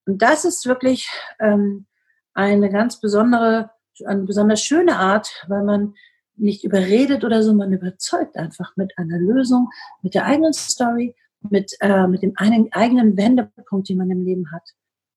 Und 0.05 0.21
das 0.21 0.45
ist 0.45 0.65
wirklich 0.65 1.09
ähm, 1.39 1.85
eine 2.33 2.69
ganz 2.69 2.99
besondere, 2.99 3.71
eine 4.05 4.23
besonders 4.23 4.61
schöne 4.61 4.97
Art, 4.97 5.45
weil 5.47 5.63
man 5.63 5.93
nicht 6.35 6.63
überredet 6.63 7.23
oder 7.23 7.43
so, 7.43 7.53
man 7.53 7.71
überzeugt 7.71 8.35
einfach 8.35 8.75
mit 8.75 8.97
einer 8.97 9.19
Lösung, 9.19 9.69
mit 10.01 10.15
der 10.15 10.25
eigenen 10.25 10.53
Story, 10.53 11.15
mit, 11.41 11.75
äh, 11.81 12.07
mit 12.07 12.23
dem 12.23 12.33
einen, 12.37 12.71
eigenen 12.71 13.17
Wendepunkt, 13.17 13.89
den 13.89 13.97
man 13.97 14.09
im 14.09 14.23
Leben 14.23 14.51
hat. 14.51 14.63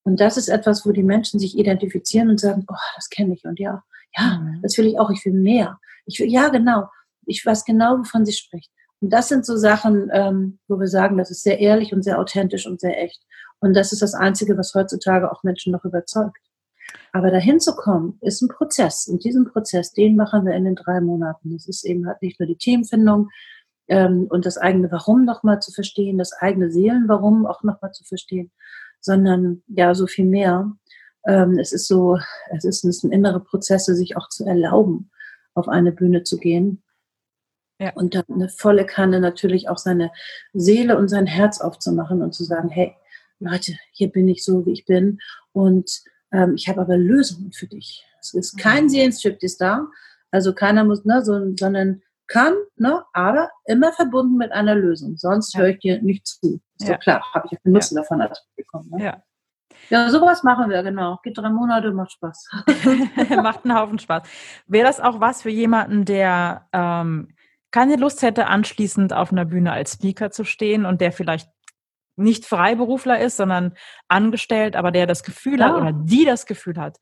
Und 0.02 0.20
das 0.20 0.36
ist 0.36 0.48
etwas, 0.48 0.84
wo 0.84 0.92
die 0.92 1.02
Menschen 1.02 1.40
sich 1.40 1.56
identifizieren 1.58 2.28
und 2.28 2.38
sagen, 2.38 2.64
oh, 2.68 2.74
das 2.96 3.08
kenne 3.08 3.34
ich 3.34 3.44
und 3.44 3.58
ja, 3.58 3.82
ja, 4.16 4.38
mhm. 4.38 4.60
das 4.62 4.76
will 4.76 4.86
ich 4.86 4.98
auch, 4.98 5.10
ich 5.10 5.24
will 5.24 5.32
mehr. 5.32 5.78
Ich 6.06 6.20
will, 6.20 6.30
ja, 6.30 6.48
genau. 6.48 6.88
Ich 7.26 7.44
weiß 7.44 7.64
genau, 7.64 7.98
wovon 7.98 8.26
sie 8.26 8.32
spricht. 8.32 8.70
Und 9.00 9.10
das 9.10 9.28
sind 9.28 9.46
so 9.46 9.56
Sachen, 9.56 10.10
ähm, 10.12 10.58
wo 10.68 10.78
wir 10.78 10.88
sagen, 10.88 11.16
das 11.16 11.30
ist 11.30 11.42
sehr 11.42 11.58
ehrlich 11.58 11.92
und 11.92 12.02
sehr 12.02 12.18
authentisch 12.18 12.66
und 12.66 12.80
sehr 12.80 13.02
echt. 13.02 13.22
Und 13.64 13.74
das 13.74 13.92
ist 13.92 14.02
das 14.02 14.14
Einzige, 14.14 14.58
was 14.58 14.74
heutzutage 14.74 15.32
auch 15.32 15.42
Menschen 15.42 15.72
noch 15.72 15.84
überzeugt. 15.84 16.38
Aber 17.12 17.30
dahin 17.30 17.60
zu 17.60 17.74
kommen, 17.74 18.18
ist 18.20 18.42
ein 18.42 18.48
Prozess. 18.48 19.08
Und 19.08 19.24
diesen 19.24 19.46
Prozess, 19.46 19.92
den 19.92 20.16
machen 20.16 20.44
wir 20.44 20.54
in 20.54 20.64
den 20.64 20.74
drei 20.74 21.00
Monaten. 21.00 21.52
Das 21.52 21.66
ist 21.66 21.84
eben 21.84 22.06
halt 22.06 22.20
nicht 22.20 22.38
nur 22.38 22.46
die 22.46 22.58
Themenfindung 22.58 23.30
ähm, 23.88 24.26
und 24.28 24.44
das 24.44 24.58
eigene 24.58 24.92
Warum 24.92 25.24
nochmal 25.24 25.60
zu 25.60 25.72
verstehen, 25.72 26.18
das 26.18 26.34
eigene 26.34 26.70
Seelenwarum 26.70 27.46
auch 27.46 27.62
nochmal 27.62 27.92
zu 27.92 28.04
verstehen, 28.04 28.52
sondern 29.00 29.62
ja, 29.68 29.94
so 29.94 30.06
viel 30.06 30.26
mehr. 30.26 30.70
Ähm, 31.26 31.58
es 31.58 31.72
ist 31.72 31.88
so, 31.88 32.18
es 32.50 32.64
ist, 32.64 32.84
es 32.84 32.98
sind 32.98 33.12
innere 33.12 33.40
Prozesse, 33.40 33.94
sich 33.94 34.18
auch 34.18 34.28
zu 34.28 34.44
erlauben, 34.44 35.10
auf 35.54 35.68
eine 35.68 35.92
Bühne 35.92 36.22
zu 36.22 36.36
gehen. 36.36 36.82
Ja. 37.80 37.92
Und 37.94 38.14
dann 38.14 38.24
eine 38.28 38.50
volle 38.50 38.84
Kanne 38.84 39.20
natürlich 39.20 39.70
auch 39.70 39.78
seine 39.78 40.10
Seele 40.52 40.98
und 40.98 41.08
sein 41.08 41.26
Herz 41.26 41.62
aufzumachen 41.62 42.22
und 42.22 42.34
zu 42.34 42.44
sagen, 42.44 42.68
hey, 42.68 42.94
Leute, 43.44 43.74
hier 43.92 44.10
bin 44.10 44.28
ich 44.28 44.44
so, 44.44 44.64
wie 44.66 44.72
ich 44.72 44.84
bin 44.84 45.20
und 45.52 46.02
ähm, 46.32 46.54
ich 46.56 46.68
habe 46.68 46.80
aber 46.80 46.96
Lösungen 46.96 47.52
für 47.52 47.66
dich. 47.66 48.04
Es 48.20 48.34
ist 48.34 48.58
kein 48.58 48.84
mhm. 48.84 48.88
Seelenstriptease 48.88 49.56
da, 49.58 49.86
also 50.30 50.52
keiner 50.52 50.84
muss, 50.84 51.04
ne, 51.04 51.24
so, 51.24 51.54
sondern 51.56 52.02
kann, 52.26 52.54
ne, 52.76 53.04
aber 53.12 53.50
immer 53.66 53.92
verbunden 53.92 54.36
mit 54.36 54.50
einer 54.52 54.74
Lösung. 54.74 55.16
Sonst 55.16 55.54
ja. 55.54 55.60
höre 55.60 55.68
ich 55.68 55.78
dir 55.78 56.02
nicht 56.02 56.26
zu. 56.26 56.60
Ist 56.80 56.88
ja. 56.88 56.96
klar, 56.96 57.22
habe 57.34 57.46
ich 57.46 57.52
ja 57.52 57.58
den 57.64 57.72
Nutzen 57.72 57.96
ja. 57.96 58.02
davon 58.02 58.22
bekommen. 58.56 58.90
Ne? 58.90 59.04
Ja. 59.04 59.22
Ja, 59.90 60.08
sowas 60.08 60.42
machen 60.42 60.70
wir, 60.70 60.82
genau. 60.82 61.18
Geht 61.22 61.36
drei 61.36 61.50
Monate, 61.50 61.92
macht 61.92 62.12
Spaß. 62.12 62.48
macht 63.42 63.64
einen 63.64 63.76
Haufen 63.76 63.98
Spaß. 63.98 64.26
Wäre 64.66 64.86
das 64.86 65.00
auch 65.00 65.20
was 65.20 65.42
für 65.42 65.50
jemanden, 65.50 66.04
der 66.04 66.68
ähm, 66.72 67.28
keine 67.70 67.96
Lust 67.96 68.22
hätte, 68.22 68.46
anschließend 68.46 69.12
auf 69.12 69.32
einer 69.32 69.44
Bühne 69.44 69.72
als 69.72 69.94
Speaker 69.94 70.30
zu 70.30 70.44
stehen 70.44 70.86
und 70.86 71.00
der 71.00 71.12
vielleicht 71.12 71.50
nicht 72.16 72.46
Freiberufler 72.46 73.20
ist, 73.20 73.36
sondern 73.36 73.74
angestellt, 74.08 74.76
aber 74.76 74.90
der 74.90 75.06
das 75.06 75.22
Gefühl 75.22 75.60
ja. 75.60 75.66
hat 75.66 75.74
oder 75.76 75.92
die 75.92 76.24
das 76.24 76.46
Gefühl 76.46 76.76
hat, 76.76 76.98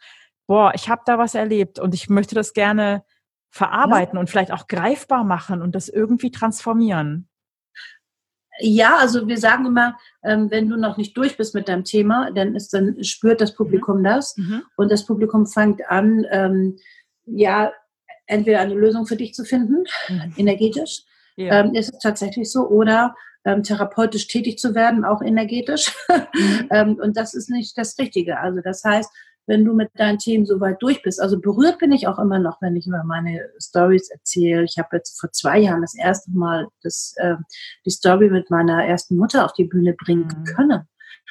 boah, 0.46 0.72
ich 0.74 0.88
habe 0.88 1.02
da 1.06 1.18
was 1.18 1.34
erlebt 1.34 1.78
und 1.78 1.94
ich 1.94 2.08
möchte 2.08 2.34
das 2.34 2.52
gerne 2.52 3.04
verarbeiten 3.50 4.14
ja. 4.14 4.20
und 4.20 4.30
vielleicht 4.30 4.52
auch 4.52 4.66
greifbar 4.66 5.24
machen 5.24 5.62
und 5.62 5.74
das 5.74 5.88
irgendwie 5.88 6.30
transformieren. 6.30 7.28
Ja, 8.60 8.96
also 8.98 9.26
wir 9.26 9.38
sagen 9.38 9.66
immer, 9.66 9.96
ähm, 10.22 10.50
wenn 10.50 10.68
du 10.68 10.76
noch 10.76 10.96
nicht 10.96 11.16
durch 11.16 11.36
bist 11.36 11.54
mit 11.54 11.68
deinem 11.68 11.84
Thema, 11.84 12.30
dann 12.32 12.54
ist 12.54 12.72
dann 12.74 13.02
spürt 13.02 13.40
das 13.40 13.54
Publikum 13.54 13.98
mhm. 13.98 14.04
das 14.04 14.36
mhm. 14.36 14.62
und 14.76 14.90
das 14.90 15.06
Publikum 15.06 15.46
fängt 15.46 15.86
an, 15.88 16.26
ähm, 16.30 16.76
ja, 17.24 17.72
entweder 18.26 18.60
eine 18.60 18.74
Lösung 18.74 19.06
für 19.06 19.16
dich 19.16 19.34
zu 19.34 19.44
finden, 19.44 19.84
mhm. 20.08 20.34
energetisch, 20.36 21.02
ja. 21.36 21.60
ähm, 21.60 21.74
ist 21.74 21.92
es 21.92 21.98
tatsächlich 21.98 22.50
so, 22.50 22.68
oder 22.68 23.14
ähm, 23.44 23.62
therapeutisch 23.62 24.28
tätig 24.28 24.58
zu 24.58 24.74
werden, 24.74 25.04
auch 25.04 25.22
energetisch. 25.22 25.94
Mhm. 26.08 26.68
ähm, 26.70 26.94
und 27.02 27.16
das 27.16 27.34
ist 27.34 27.50
nicht 27.50 27.76
das 27.76 27.98
Richtige. 27.98 28.38
Also 28.38 28.60
das 28.60 28.84
heißt, 28.84 29.10
wenn 29.46 29.64
du 29.64 29.74
mit 29.74 29.90
deinen 29.94 30.18
Themen 30.18 30.46
so 30.46 30.60
weit 30.60 30.80
durch 30.80 31.02
bist. 31.02 31.20
Also 31.20 31.40
berührt 31.40 31.78
bin 31.78 31.92
ich 31.92 32.06
auch 32.06 32.18
immer 32.18 32.38
noch, 32.38 32.62
wenn 32.62 32.76
ich 32.76 32.86
über 32.86 33.02
meine 33.04 33.50
Stories 33.58 34.08
erzähle. 34.10 34.62
Ich 34.64 34.78
habe 34.78 34.96
jetzt 34.96 35.18
vor 35.20 35.32
zwei 35.32 35.58
Jahren 35.58 35.82
das 35.82 35.94
erste 35.94 36.30
Mal 36.30 36.68
das, 36.82 37.14
äh, 37.16 37.34
die 37.84 37.90
Story 37.90 38.30
mit 38.30 38.50
meiner 38.50 38.84
ersten 38.84 39.16
Mutter 39.16 39.44
auf 39.44 39.52
die 39.52 39.64
Bühne 39.64 39.94
bringen 39.94 40.28
mhm. 40.28 40.44
können. 40.44 40.88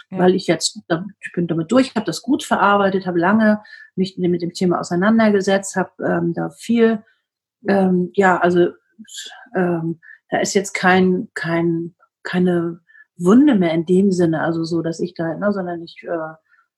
Ja. 0.09 0.19
Weil 0.19 0.35
ich 0.35 0.47
jetzt, 0.47 0.77
ich 1.21 1.31
bin 1.33 1.47
damit 1.47 1.71
durch, 1.71 1.95
habe 1.95 2.05
das 2.05 2.21
gut 2.21 2.43
verarbeitet, 2.43 3.07
habe 3.07 3.17
lange 3.17 3.61
mich 3.95 4.17
mit 4.17 4.41
dem 4.41 4.51
Thema 4.51 4.79
auseinandergesetzt, 4.79 5.77
habe 5.77 5.91
ähm, 6.05 6.33
da 6.33 6.49
viel, 6.49 7.01
ähm, 7.67 8.11
ja, 8.13 8.37
also 8.37 8.71
ähm, 9.55 10.01
da 10.29 10.39
ist 10.39 10.53
jetzt 10.53 10.73
kein, 10.73 11.29
kein, 11.33 11.95
keine 12.23 12.79
Wunde 13.17 13.55
mehr 13.55 13.73
in 13.73 13.85
dem 13.85 14.11
Sinne, 14.11 14.41
also 14.41 14.63
so, 14.63 14.81
dass 14.81 14.99
ich 14.99 15.13
da, 15.13 15.35
ne, 15.35 15.51
sondern 15.51 15.81
ich 15.81 16.03
äh, 16.03 16.33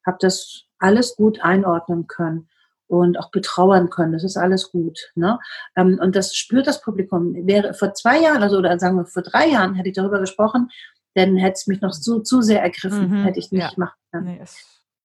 habe 0.05 0.17
das 0.19 0.63
alles 0.79 1.15
gut 1.15 1.43
einordnen 1.43 2.07
können 2.07 2.49
und 2.87 3.17
auch 3.17 3.31
betrauern 3.31 3.89
können. 3.89 4.13
Das 4.13 4.23
ist 4.23 4.37
alles 4.37 4.71
gut. 4.71 5.11
Ne? 5.15 5.39
Ähm, 5.75 5.99
und 6.01 6.15
das 6.15 6.35
spürt 6.35 6.67
das 6.67 6.81
Publikum. 6.81 7.33
Wäre 7.47 7.73
vor 7.73 7.93
zwei 7.93 8.19
Jahren, 8.19 8.43
also 8.43 8.57
oder 8.57 8.77
sagen 8.77 8.97
wir 8.97 9.05
vor 9.05 9.23
drei 9.23 9.47
Jahren, 9.47 9.75
hätte 9.75 9.89
ich 9.89 9.95
darüber 9.95 10.19
gesprochen, 10.19 10.69
dann 11.15 11.37
hätte 11.37 11.53
es 11.53 11.67
mich 11.67 11.81
noch 11.81 11.91
zu, 11.91 12.21
zu 12.21 12.41
sehr 12.41 12.61
ergriffen, 12.61 13.09
mhm, 13.09 13.23
hätte 13.23 13.39
ich 13.39 13.51
nicht 13.51 13.71
ja. 13.71 13.73
machen 13.77 13.97
können. 14.11 14.25
Nee, 14.25 14.41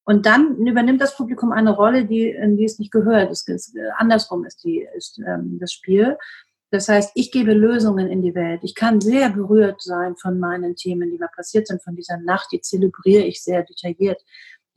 und 0.05 0.25
dann 0.25 0.67
übernimmt 0.67 1.03
das 1.03 1.15
Publikum 1.15 1.53
eine 1.53 1.69
Rolle, 1.69 2.07
die, 2.07 2.31
in 2.31 2.57
die 2.57 2.65
es 2.65 2.79
nicht 2.79 2.91
gehört. 2.91 3.31
Das 3.31 3.47
ist, 3.47 3.77
andersrum 3.99 4.47
ist, 4.47 4.65
die, 4.65 4.89
ist 4.97 5.19
ähm, 5.19 5.59
das 5.61 5.71
Spiel. 5.71 6.17
Das 6.71 6.89
heißt, 6.89 7.13
ich 7.15 7.33
gebe 7.33 7.55
Lösungen 7.55 8.09
in 8.09 8.21
die 8.21 8.35
Welt. 8.35 8.61
Ich 8.63 8.75
kann 8.75 9.01
sehr 9.01 9.31
berührt 9.31 9.81
sein 9.81 10.17
von 10.17 10.39
meinen 10.39 10.77
Themen, 10.77 11.11
die 11.11 11.19
mir 11.19 11.31
passiert 11.35 11.67
sind, 11.67 11.83
von 11.83 11.97
dieser 11.97 12.19
Nacht. 12.19 12.49
Die 12.53 12.61
zelebriere 12.61 13.25
ich 13.25 13.43
sehr 13.43 13.63
detailliert 13.63 14.23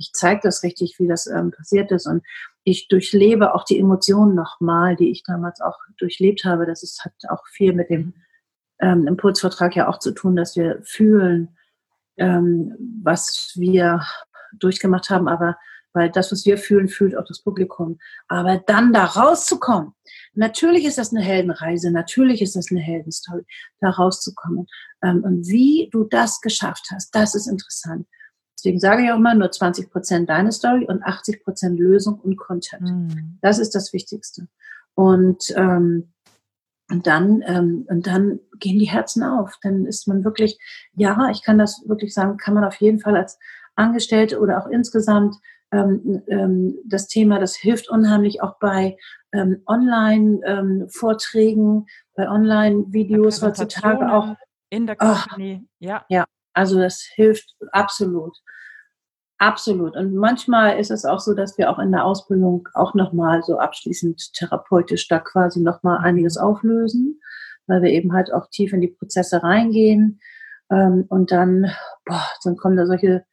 ich 0.02 0.12
zeige 0.14 0.42
das 0.44 0.64
richtig, 0.64 0.96
wie 0.98 1.08
das 1.08 1.28
ähm, 1.28 1.52
passiert 1.52 1.92
ist 1.92 2.08
und 2.08 2.24
ich 2.64 2.88
durchlebe 2.88 3.54
auch 3.54 3.64
die 3.64 3.80
Emotionen 3.80 4.36
nochmal, 4.36 4.96
die 4.96 5.12
ich 5.12 5.24
damals 5.24 5.62
auch 5.62 5.78
durchlebt 5.98 6.44
habe. 6.44 6.66
Das 6.66 6.84
ist, 6.84 7.06
hat 7.06 7.14
auch 7.30 7.46
viel 7.48 7.74
mit 7.74 7.90
dem 7.90 8.16
ähm, 8.80 9.08
Impulsvertrag 9.08 9.76
ja 9.76 9.88
auch 9.88 10.00
zu 10.00 10.12
tun, 10.12 10.36
dass 10.36 10.56
wir 10.56 10.82
fühlen, 10.84 11.56
ähm, 12.18 12.76
was 13.04 13.54
wir 13.56 14.02
durchgemacht 14.54 15.10
haben, 15.10 15.28
aber 15.28 15.58
weil 15.94 16.10
das, 16.10 16.32
was 16.32 16.46
wir 16.46 16.58
fühlen, 16.58 16.88
fühlt 16.88 17.18
auch 17.18 17.26
das 17.26 17.42
Publikum. 17.42 18.00
Aber 18.28 18.58
dann 18.66 18.94
da 18.94 19.06
rauszukommen, 19.06 19.94
natürlich 20.34 20.86
ist 20.86 20.98
das 20.98 21.12
eine 21.12 21.22
Heldenreise, 21.22 21.92
natürlich 21.92 22.42
ist 22.42 22.56
das 22.56 22.72
eine 22.72 22.80
Heldenstory, 22.80 23.44
da 23.80 23.90
rauszukommen. 23.90 24.68
Ähm, 25.04 25.24
und 25.24 25.48
wie 25.48 25.90
du 25.92 26.06
das 26.06 26.42
geschafft 26.42 26.88
hast, 26.92 27.14
das 27.16 27.36
ist 27.36 27.48
interessant. 27.48 28.08
Deswegen 28.58 28.80
sage 28.80 29.04
ich 29.04 29.12
auch 29.12 29.18
immer, 29.18 29.34
nur 29.34 29.52
20 29.52 29.90
Prozent 29.90 30.30
deine 30.30 30.52
Story 30.52 30.86
und 30.86 31.04
80 31.04 31.44
Prozent 31.44 31.80
Lösung 31.80 32.20
und 32.20 32.38
Content. 32.38 32.84
Mhm. 32.84 33.40
Das 33.42 33.58
ist 33.58 33.74
das 33.74 33.92
Wichtigste. 33.92 34.48
Und, 34.94 35.52
ähm, 35.56 36.14
und 36.92 37.08
dann, 37.08 37.42
ähm, 37.48 37.86
und 37.90 38.06
dann 38.06 38.40
gehen 38.60 38.78
die 38.78 38.90
Herzen 38.90 39.24
auf. 39.24 39.58
Dann 39.64 39.86
ist 39.88 40.08
man 40.08 40.24
wirklich, 40.24 40.60
ja, 40.94 41.30
ich 41.32 41.42
kann 41.42 41.58
das 41.58 41.82
wirklich 41.88 42.14
sagen, 42.14 42.38
kann 42.38 42.54
man 42.54 42.64
auf 42.64 42.76
jeden 42.76 43.00
Fall 43.00 43.16
als 43.16 43.40
Angestellte 43.76 44.40
oder 44.40 44.62
auch 44.62 44.68
insgesamt 44.68 45.36
ähm, 45.72 46.22
ähm, 46.28 46.78
das 46.86 47.08
Thema, 47.08 47.40
das 47.40 47.56
hilft 47.56 47.90
unheimlich 47.90 48.42
auch 48.42 48.60
bei 48.60 48.98
ähm, 49.32 49.62
Online-Vorträgen, 49.66 51.62
ähm, 51.62 51.86
bei 52.16 52.30
Online-Videos 52.30 53.42
heutzutage 53.42 54.12
auch. 54.12 54.36
In 54.70 54.88
der 54.88 54.98
Company, 54.98 55.62
oh, 55.64 55.68
ja. 55.80 56.06
Ja, 56.10 56.26
also 56.54 56.80
das 56.80 57.02
hilft 57.16 57.56
absolut. 57.72 58.36
Absolut. 59.38 59.96
Und 59.96 60.14
manchmal 60.14 60.78
ist 60.80 60.92
es 60.92 61.04
auch 61.04 61.20
so, 61.20 61.34
dass 61.34 61.58
wir 61.58 61.72
auch 61.72 61.80
in 61.80 61.92
der 61.92 62.06
Ausbildung 62.06 62.70
auch 62.76 62.94
nochmal 62.94 63.42
so 63.42 63.58
abschließend 63.58 64.34
therapeutisch 64.34 65.08
da 65.08 65.18
quasi 65.18 65.62
nochmal 65.62 65.98
einiges 65.98 66.38
auflösen, 66.38 67.20
weil 67.66 67.82
wir 67.82 67.90
eben 67.90 68.14
halt 68.14 68.32
auch 68.32 68.48
tief 68.52 68.72
in 68.72 68.82
die 68.82 68.90
Prozesse 68.90 69.42
reingehen. 69.42 70.20
Ähm, 70.70 71.06
und 71.10 71.32
dann, 71.32 71.72
boah, 72.06 72.24
dann 72.44 72.56
kommen 72.56 72.78
da 72.78 72.86
solche 72.86 73.26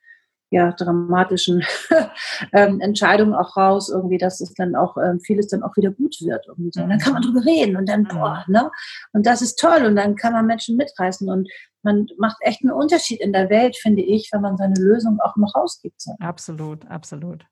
ja, 0.51 0.73
dramatischen 0.73 1.65
ähm, 2.53 2.81
Entscheidungen 2.81 3.35
auch 3.35 3.57
raus, 3.57 3.91
irgendwie, 3.91 4.19
dass 4.19 4.41
es 4.41 4.55
dann 4.55 4.75
auch 4.77 4.97
ähm, 4.97 5.21
vieles 5.21 5.49
dann 5.49 5.63
auch 5.63 5.77
wieder 5.77 5.91
gut 5.91 6.17
wird. 6.21 6.47
Irgendwie 6.47 6.71
so. 6.73 6.83
Und 6.83 6.91
dann 6.91 6.99
kann 6.99 7.13
man 7.13 7.23
drüber 7.23 7.45
reden 7.45 7.77
und 7.77 7.89
dann, 7.89 8.05
boah, 8.05 8.45
ne? 8.49 8.71
Und 9.13 9.27
das 9.27 9.43
ist 9.43 9.59
toll 9.59 9.85
und 9.85 9.97
dann 9.97 10.17
kann 10.17 10.33
man 10.33 10.47
Menschen 10.47 10.77
mitreißen 10.77 11.29
und 11.29 11.49
man 11.83 12.07
macht 12.19 12.39
echt 12.41 12.63
einen 12.63 12.73
Unterschied 12.73 13.21
in 13.21 13.33
der 13.33 13.51
Welt, 13.51 13.77
finde 13.77 14.03
ich, 14.03 14.31
wenn 14.33 14.41
man 14.41 14.57
seine 14.57 14.75
Lösung 14.79 15.21
auch 15.21 15.37
noch 15.37 15.55
rausgibt. 15.55 16.01
So. 16.01 16.17
Absolut, 16.19 16.87
absolut. 16.91 17.47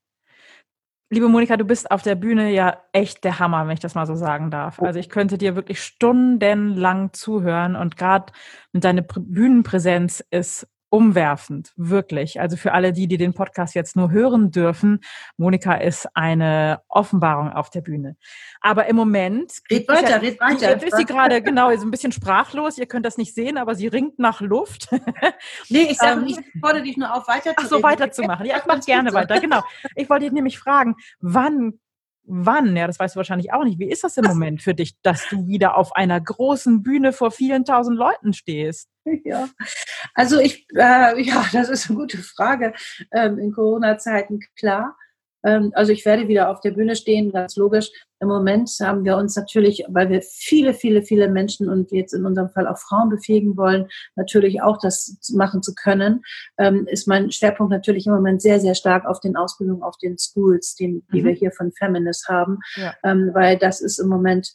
Liebe 1.09 1.29
Monika, 1.29 1.57
du 1.57 1.65
bist 1.65 1.89
auf 1.93 2.03
der 2.03 2.17
Bühne 2.17 2.51
ja 2.51 2.83
echt 2.93 3.23
der 3.23 3.39
Hammer, 3.39 3.67
wenn 3.67 3.75
ich 3.75 3.81
das 3.81 3.95
mal 3.95 4.07
so 4.07 4.17
sagen 4.17 4.51
darf. 4.51 4.83
Also 4.83 4.99
ich 4.99 5.09
könnte 5.09 5.39
dir 5.39 5.55
wirklich 5.55 5.81
stundenlang 5.81 7.13
zuhören 7.13 7.77
und 7.77 7.97
gerade 7.97 8.33
mit 8.73 8.83
deiner 8.83 9.03
Bühnenpräsenz 9.03 10.25
ist 10.31 10.67
umwerfend, 10.97 11.75
wirklich. 11.77 12.41
Also 12.41 12.57
für 12.57 12.73
alle 12.73 12.95
die, 12.95 13.07
die 13.07 13.19
den 13.19 13.35
Podcast 13.35 13.75
jetzt 13.75 13.97
nur 13.97 14.11
hören 14.11 14.51
dürfen, 14.51 15.01
Monika 15.37 15.75
ist 15.75 16.09
eine 16.15 16.81
Offenbarung 16.89 17.53
auf 17.53 17.69
der 17.69 17.83
Bühne. 17.83 18.17
Aber 18.63 18.87
im 18.87 18.97
Moment. 18.97 19.53
Red 19.71 19.87
weiter, 19.89 20.11
ja, 20.11 20.17
red 20.17 20.41
weiter. 20.41 20.71
Jetzt 20.71 20.85
ist 20.85 20.97
sie 20.97 21.05
gerade, 21.05 21.43
genau, 21.43 21.69
ist 21.69 21.83
ein 21.83 21.91
bisschen 21.91 22.13
sprachlos. 22.13 22.79
Ihr 22.79 22.87
könnt 22.87 23.05
das 23.05 23.19
nicht 23.19 23.35
sehen, 23.35 23.59
aber 23.59 23.75
sie 23.75 23.89
ringt 23.89 24.19
nach 24.19 24.41
Luft. 24.41 24.89
nee, 25.69 25.83
ich 25.91 25.99
sage, 25.99 26.23
ähm, 26.23 26.27
ich 26.29 26.39
fordere 26.61 26.83
dich 26.83 26.97
nur 26.97 27.15
auf, 27.15 27.29
weiter 27.29 27.53
Ach 27.57 27.67
so, 27.67 27.83
weiterzumachen. 27.83 28.47
Ja, 28.47 28.57
ich 28.57 28.65
mache 28.65 28.81
gerne 28.81 29.13
weiter, 29.13 29.39
genau. 29.39 29.63
Ich 29.95 30.09
wollte 30.09 30.25
dich 30.25 30.33
nämlich 30.33 30.59
fragen, 30.59 30.97
wann 31.21 31.79
wann? 32.27 32.77
Ja, 32.77 32.87
das 32.87 32.99
weißt 32.99 33.15
du 33.15 33.19
wahrscheinlich 33.19 33.53
auch 33.53 33.65
nicht. 33.65 33.79
Wie 33.79 33.91
ist 33.91 34.05
das 34.05 34.17
im 34.17 34.25
Moment 34.25 34.63
für 34.63 34.75
dich, 34.75 35.01
dass 35.03 35.29
du 35.29 35.47
wieder 35.47 35.77
auf 35.77 35.95
einer 35.97 36.21
großen 36.21 36.83
Bühne 36.83 37.13
vor 37.13 37.31
vielen 37.31 37.65
tausend 37.65 37.97
Leuten 37.99 38.33
stehst? 38.33 38.89
Ja, 39.25 39.49
also 40.15 40.41
ich, 40.41 40.67
äh, 40.75 41.23
ja, 41.23 41.47
das 41.53 41.69
ist 41.69 41.89
eine 41.89 41.99
gute 41.99 42.19
Frage. 42.19 42.75
Ähm, 43.13 43.39
in 43.39 43.53
Corona-Zeiten 43.53 44.41
klar. 44.59 44.97
Ähm, 45.47 45.71
also 45.75 45.93
ich 45.93 46.05
werde 46.05 46.29
wieder 46.29 46.51
auf 46.51 46.61
der 46.61 46.73
Bühne 46.73 46.97
stehen, 46.97 47.31
ganz 47.31 47.57
logisch. 47.57 47.91
Im 48.21 48.29
Moment 48.29 48.69
haben 48.81 49.05
wir 49.05 49.17
uns 49.17 49.37
natürlich, 49.37 49.85
weil 49.89 50.11
wir 50.11 50.21
viele, 50.23 50.75
viele, 50.75 51.03
viele 51.03 51.29
Menschen 51.29 51.69
und 51.69 51.93
jetzt 51.93 52.13
in 52.13 52.27
unserem 52.27 52.51
Fall 52.51 52.67
auch 52.67 52.79
Frauen 52.79 53.11
befähigen 53.11 53.57
wollen, 53.57 53.87
natürlich 54.17 54.61
auch 54.61 54.79
das 54.79 55.19
machen 55.35 55.63
zu 55.63 55.75
können, 55.75 56.23
ähm, 56.59 56.87
ist 56.89 57.07
mein 57.07 57.31
Schwerpunkt 57.31 57.71
natürlich 57.71 58.07
im 58.07 58.13
Moment 58.13 58.43
sehr, 58.43 58.59
sehr 58.59 58.75
stark 58.75 59.07
auf 59.07 59.21
den 59.21 59.37
Ausbildungen, 59.37 59.83
auf 59.83 59.97
den 59.99 60.19
Schools, 60.19 60.75
die, 60.75 61.05
die 61.13 61.23
mhm. 61.23 61.27
wir 61.27 61.33
hier 61.33 61.53
von 61.53 61.73
Feminist 61.73 62.29
haben, 62.29 62.59
ja. 62.75 62.95
Ähm, 63.05 63.31
weil 63.33 63.57
das 63.57 63.81
ist 63.81 63.99
im 63.99 64.09
Moment 64.09 64.53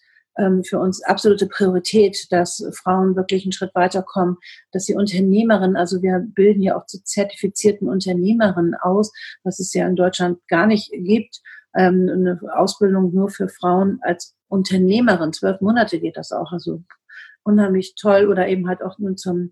für 0.63 0.80
uns 0.80 1.04
absolute 1.04 1.48
Priorität, 1.48 2.28
dass 2.32 2.65
Frauen 2.82 3.15
wirklich 3.15 3.44
einen 3.44 3.52
Schritt 3.52 3.76
weiterkommen, 3.76 4.38
dass 4.72 4.86
sie 4.86 4.96
Unternehmerinnen, 4.96 5.76
also 5.76 6.02
wir 6.02 6.24
bilden 6.26 6.62
ja 6.62 6.78
auch 6.78 6.86
zu 6.86 7.04
zertifizierten 7.04 7.89
Unternehmerinnen 7.89 8.76
aus, 8.76 9.12
was 9.44 9.60
es 9.60 9.74
ja 9.74 9.88
in 9.88 9.96
Deutschland 9.96 10.39
gar 10.48 10.67
nicht 10.67 10.91
gibt. 10.91 11.41
Ähm, 11.76 12.10
eine 12.12 12.39
Ausbildung 12.56 13.13
nur 13.13 13.30
für 13.30 13.48
Frauen 13.48 14.00
als 14.02 14.36
Unternehmerin. 14.48 15.34
Zwölf 15.34 15.62
Monate 15.62 16.00
geht 16.00 16.17
das 16.17 16.32
auch, 16.32 16.52
also 16.52 16.84
unheimlich 17.44 17.96
toll 17.96 18.28
oder 18.28 18.48
eben 18.48 18.67
halt 18.67 18.84
auch 18.84 18.98
nun 19.00 19.17
zum 19.17 19.52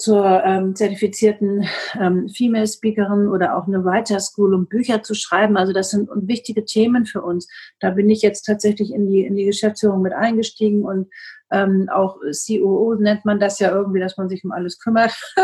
zur 0.00 0.42
ähm, 0.44 0.74
zertifizierten 0.74 1.66
ähm, 2.00 2.28
Female 2.30 2.66
Speakerin 2.66 3.28
oder 3.28 3.56
auch 3.56 3.66
eine 3.66 3.84
Writer 3.84 4.18
School, 4.18 4.54
um 4.54 4.66
Bücher 4.66 5.02
zu 5.02 5.14
schreiben. 5.14 5.58
Also 5.58 5.74
das 5.74 5.90
sind 5.90 6.08
wichtige 6.14 6.64
Themen 6.64 7.04
für 7.04 7.20
uns. 7.20 7.48
Da 7.80 7.90
bin 7.90 8.08
ich 8.08 8.22
jetzt 8.22 8.42
tatsächlich 8.42 8.94
in 8.94 9.06
die, 9.06 9.24
in 9.24 9.36
die 9.36 9.44
Geschäftsführung 9.44 10.00
mit 10.00 10.14
eingestiegen 10.14 10.84
und 10.84 11.08
ähm, 11.50 11.88
auch 11.92 12.18
COO 12.20 12.94
nennt 12.94 13.24
man 13.24 13.40
das 13.40 13.58
ja 13.58 13.70
irgendwie, 13.70 14.00
dass 14.00 14.16
man 14.16 14.28
sich 14.28 14.44
um 14.44 14.52
alles 14.52 14.78
kümmert. 14.78 15.12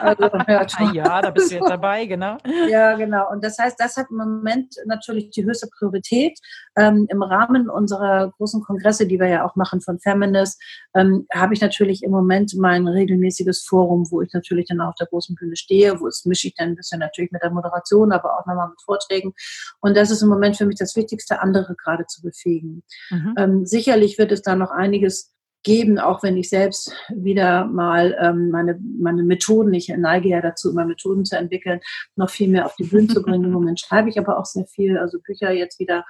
also, 0.00 0.24
ja, 0.48 0.92
ja, 0.92 1.22
da 1.22 1.30
bist 1.30 1.50
du 1.50 1.56
jetzt 1.56 1.68
dabei, 1.68 2.04
genau. 2.06 2.36
Ja, 2.68 2.94
genau. 2.96 3.30
Und 3.30 3.42
das 3.42 3.58
heißt, 3.58 3.78
das 3.78 3.96
hat 3.96 4.06
im 4.10 4.16
Moment 4.16 4.74
natürlich 4.86 5.30
die 5.30 5.44
höchste 5.44 5.68
Priorität. 5.68 6.38
Ähm, 6.76 7.06
Im 7.08 7.22
Rahmen 7.22 7.70
unserer 7.70 8.32
großen 8.36 8.62
Kongresse, 8.62 9.06
die 9.06 9.18
wir 9.18 9.28
ja 9.28 9.46
auch 9.46 9.56
machen 9.56 9.80
von 9.80 9.98
Feminist, 9.98 10.62
ähm, 10.94 11.26
habe 11.32 11.54
ich 11.54 11.60
natürlich 11.60 12.02
im 12.02 12.10
Moment 12.10 12.54
mein 12.56 12.86
regelmäßiges 12.86 13.64
Forum, 13.64 14.06
wo 14.10 14.20
ich 14.20 14.32
natürlich 14.32 14.66
dann 14.66 14.80
auf 14.80 14.94
der 14.96 15.06
großen 15.06 15.34
Bühne 15.36 15.56
stehe, 15.56 16.00
wo 16.00 16.06
es 16.06 16.24
mische 16.26 16.48
ich 16.48 16.54
dann 16.54 16.70
ein 16.70 16.76
bisschen 16.76 17.00
natürlich 17.00 17.32
mit 17.32 17.42
der 17.42 17.50
Moderation, 17.50 18.12
aber 18.12 18.38
auch 18.38 18.46
nochmal 18.46 18.68
mit 18.68 18.82
Vorträgen. 18.82 19.32
Und 19.80 19.96
das 19.96 20.10
ist 20.10 20.22
im 20.22 20.28
Moment 20.28 20.56
für 20.56 20.66
mich 20.66 20.76
das 20.76 20.96
Wichtigste, 20.96 21.40
andere 21.40 21.74
gerade 21.76 22.06
zu 22.06 22.20
befähigen. 22.22 22.82
Mhm. 23.10 23.34
Ähm, 23.38 23.66
sicherlich 23.66 24.18
wird 24.18 24.32
es 24.32 24.42
da 24.42 24.54
noch 24.54 24.70
einiges 24.70 25.32
geben, 25.66 25.98
auch 25.98 26.22
wenn 26.22 26.36
ich 26.36 26.48
selbst 26.48 26.94
wieder 27.08 27.64
mal 27.64 28.16
ähm, 28.20 28.50
meine, 28.50 28.78
meine 29.00 29.24
Methoden, 29.24 29.74
ich 29.74 29.88
neige 29.88 30.28
ja 30.28 30.40
dazu, 30.40 30.70
immer 30.70 30.84
Methoden 30.84 31.24
zu 31.24 31.36
entwickeln, 31.36 31.80
noch 32.14 32.30
viel 32.30 32.48
mehr 32.48 32.66
auf 32.66 32.76
die 32.76 32.84
Bühne 32.84 33.08
zu 33.08 33.20
bringen. 33.20 33.44
Im 33.44 33.50
Moment 33.58 33.80
schreibe 33.80 34.08
ich 34.08 34.16
aber 34.16 34.38
auch 34.38 34.44
sehr 34.44 34.66
viel, 34.66 34.96
also 34.96 35.18
Bücher 35.20 35.50
jetzt 35.50 35.80
wieder. 35.80 36.04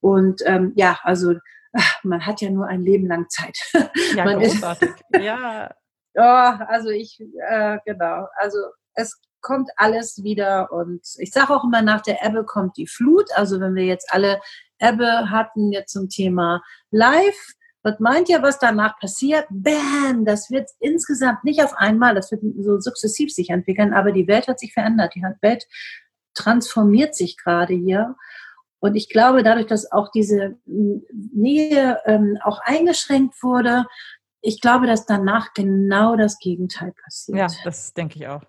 Und 0.00 0.40
ähm, 0.46 0.72
ja, 0.74 0.98
also 1.02 1.34
man 2.02 2.24
hat 2.24 2.40
ja 2.40 2.48
nur 2.48 2.66
ein 2.66 2.80
Leben 2.80 3.06
lang 3.06 3.28
Zeit. 3.28 3.58
Ja, 4.16 4.24
man 4.24 4.40
großartig. 4.40 4.90
ja. 5.20 5.70
Oh, 6.16 6.20
also 6.20 6.90
ich, 6.90 7.20
äh, 7.48 7.78
genau, 7.84 8.28
also 8.36 8.58
es 8.92 9.20
kommt 9.40 9.68
alles 9.74 10.22
wieder 10.22 10.70
und 10.70 11.00
ich 11.18 11.32
sage 11.32 11.52
auch 11.52 11.64
immer, 11.64 11.82
nach 11.82 12.02
der 12.02 12.24
Ebbe 12.24 12.44
kommt 12.44 12.76
die 12.76 12.86
Flut. 12.86 13.26
Also 13.34 13.58
wenn 13.58 13.74
wir 13.74 13.82
jetzt 13.82 14.06
alle 14.12 14.40
Ebbe 14.78 15.28
hatten 15.30 15.72
jetzt 15.72 15.92
zum 15.92 16.08
Thema 16.08 16.62
Live, 16.92 17.54
was 17.84 18.00
meint 18.00 18.30
ihr, 18.30 18.42
was 18.42 18.58
danach 18.58 18.98
passiert? 18.98 19.46
Bam, 19.50 20.24
das 20.24 20.50
wird 20.50 20.70
insgesamt 20.80 21.44
nicht 21.44 21.62
auf 21.62 21.74
einmal, 21.74 22.14
das 22.14 22.32
wird 22.32 22.42
so 22.58 22.80
sukzessiv 22.80 23.32
sich 23.32 23.50
entwickeln, 23.50 23.92
aber 23.92 24.10
die 24.10 24.26
Welt 24.26 24.48
hat 24.48 24.58
sich 24.58 24.72
verändert. 24.72 25.14
Die 25.14 25.22
Welt 25.42 25.66
transformiert 26.32 27.14
sich 27.14 27.36
gerade 27.36 27.74
hier. 27.74 28.16
Und 28.80 28.96
ich 28.96 29.10
glaube, 29.10 29.42
dadurch, 29.42 29.66
dass 29.66 29.92
auch 29.92 30.10
diese 30.10 30.56
Nähe 30.64 32.00
ähm, 32.06 32.38
auch 32.42 32.60
eingeschränkt 32.64 33.42
wurde, 33.42 33.84
ich 34.40 34.60
glaube, 34.60 34.86
dass 34.86 35.06
danach 35.06 35.52
genau 35.54 36.16
das 36.16 36.38
Gegenteil 36.38 36.92
passiert. 37.02 37.38
Ja, 37.38 37.46
das 37.64 37.92
denke 37.92 38.16
ich 38.16 38.28
auch. 38.28 38.42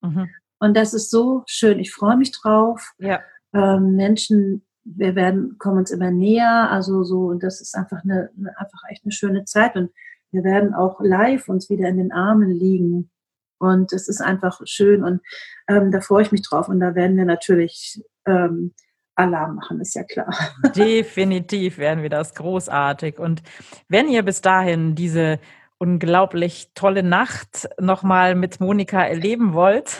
Mhm. 0.00 0.30
Und 0.58 0.76
das 0.76 0.94
ist 0.94 1.10
so 1.10 1.42
schön. 1.46 1.78
Ich 1.78 1.92
freue 1.92 2.16
mich 2.16 2.32
drauf. 2.32 2.92
Ja. 2.98 3.20
Ähm, 3.52 3.94
Menschen 3.96 4.66
wir 4.84 5.14
werden, 5.14 5.56
kommen 5.58 5.78
uns 5.78 5.90
immer 5.90 6.10
näher, 6.10 6.70
also 6.70 7.02
so, 7.04 7.26
und 7.26 7.42
das 7.42 7.60
ist 7.60 7.74
einfach 7.74 8.02
eine, 8.02 8.30
einfach 8.56 8.82
echt 8.90 9.04
eine 9.04 9.12
schöne 9.12 9.44
Zeit. 9.44 9.76
Und 9.76 9.90
wir 10.32 10.44
werden 10.44 10.74
auch 10.74 11.00
live 11.00 11.48
uns 11.48 11.70
wieder 11.70 11.88
in 11.88 11.98
den 11.98 12.12
Armen 12.12 12.50
liegen. 12.50 13.10
Und 13.58 13.92
es 13.92 14.08
ist 14.08 14.22
einfach 14.22 14.60
schön. 14.64 15.04
Und 15.04 15.20
ähm, 15.68 15.90
da 15.90 16.00
freue 16.00 16.22
ich 16.22 16.32
mich 16.32 16.42
drauf. 16.42 16.68
Und 16.68 16.80
da 16.80 16.94
werden 16.94 17.16
wir 17.16 17.26
natürlich 17.26 18.02
ähm, 18.26 18.72
Alarm 19.16 19.56
machen, 19.56 19.80
ist 19.80 19.94
ja 19.94 20.04
klar. 20.04 20.34
Definitiv 20.74 21.78
werden 21.78 22.02
wir 22.02 22.10
das 22.10 22.34
großartig. 22.34 23.18
Und 23.18 23.42
wenn 23.88 24.08
ihr 24.08 24.22
bis 24.22 24.40
dahin 24.40 24.94
diese 24.94 25.38
unglaublich 25.80 26.72
tolle 26.74 27.02
Nacht 27.02 27.66
nochmal 27.80 28.34
mit 28.34 28.60
Monika 28.60 29.02
erleben 29.02 29.54
wollt, 29.54 29.98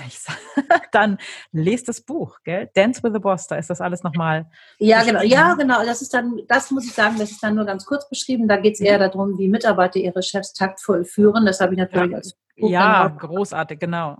dann 0.92 1.16
lest 1.52 1.88
das 1.88 2.02
Buch, 2.02 2.38
gell? 2.44 2.68
Dance 2.74 3.02
with 3.02 3.12
the 3.14 3.18
Boss, 3.18 3.46
da 3.46 3.56
ist 3.56 3.70
das 3.70 3.80
alles 3.80 4.02
nochmal. 4.02 4.50
Ja, 4.78 5.02
genau, 5.02 5.22
ja, 5.22 5.54
genau. 5.54 5.82
Das 5.82 6.02
ist 6.02 6.12
dann, 6.12 6.42
das 6.48 6.70
muss 6.70 6.84
ich 6.84 6.92
sagen, 6.92 7.16
das 7.18 7.30
ist 7.30 7.42
dann 7.42 7.54
nur 7.54 7.64
ganz 7.64 7.86
kurz 7.86 8.06
beschrieben. 8.10 8.46
Da 8.46 8.58
geht 8.58 8.74
es 8.74 8.80
eher 8.80 8.98
darum, 8.98 9.38
wie 9.38 9.48
Mitarbeiter 9.48 9.98
ihre 9.98 10.22
Chefs 10.22 10.52
taktvoll 10.52 11.04
führen. 11.04 11.46
Das 11.46 11.60
habe 11.60 11.72
ich 11.72 11.78
natürlich 11.78 12.10
ja, 12.10 12.16
als 12.18 12.36
Buch 12.58 12.70
Ja, 12.70 13.08
großartig, 13.08 13.78
genau. 13.80 14.18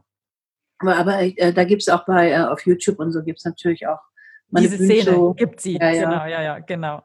Aber, 0.79 0.97
aber 0.97 1.21
äh, 1.21 1.53
da 1.53 1.65
gibt 1.65 1.83
es 1.83 1.91
auch 1.91 2.07
bei 2.07 2.31
äh, 2.31 2.39
auf 2.39 2.65
YouTube 2.65 2.99
und 2.99 3.13
so 3.13 3.23
gibt 3.23 3.39
es 3.39 3.45
natürlich 3.45 3.87
auch 3.87 4.01
diese 4.49 4.77
Szene 4.77 5.35
gibt 5.37 5.61
sie. 5.61 5.77
Ja, 5.77 5.91
ja. 5.91 6.09
Genau, 6.09 6.25
ja, 6.25 6.43
ja, 6.43 6.59
genau. 6.59 7.03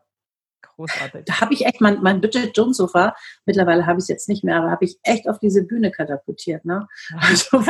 Großartig. 0.76 1.26
Da 1.26 1.42
habe 1.42 1.54
ich 1.54 1.66
echt 1.66 1.82
mein, 1.82 2.02
mein 2.02 2.22
Bridget 2.22 2.56
Jones 2.56 2.78
Sofa, 2.78 3.16
mittlerweile 3.46 3.86
habe 3.86 4.00
ich 4.00 4.04
es 4.04 4.08
jetzt 4.08 4.30
nicht 4.30 4.44
mehr, 4.44 4.58
aber 4.58 4.72
habe 4.72 4.86
ich 4.86 5.00
echt 5.04 5.28
auf 5.30 5.40
diese 5.40 5.64
Bühne 5.64 5.92
katapultiert. 5.92 6.66
Ne? 6.66 6.88
Also, 7.18 7.64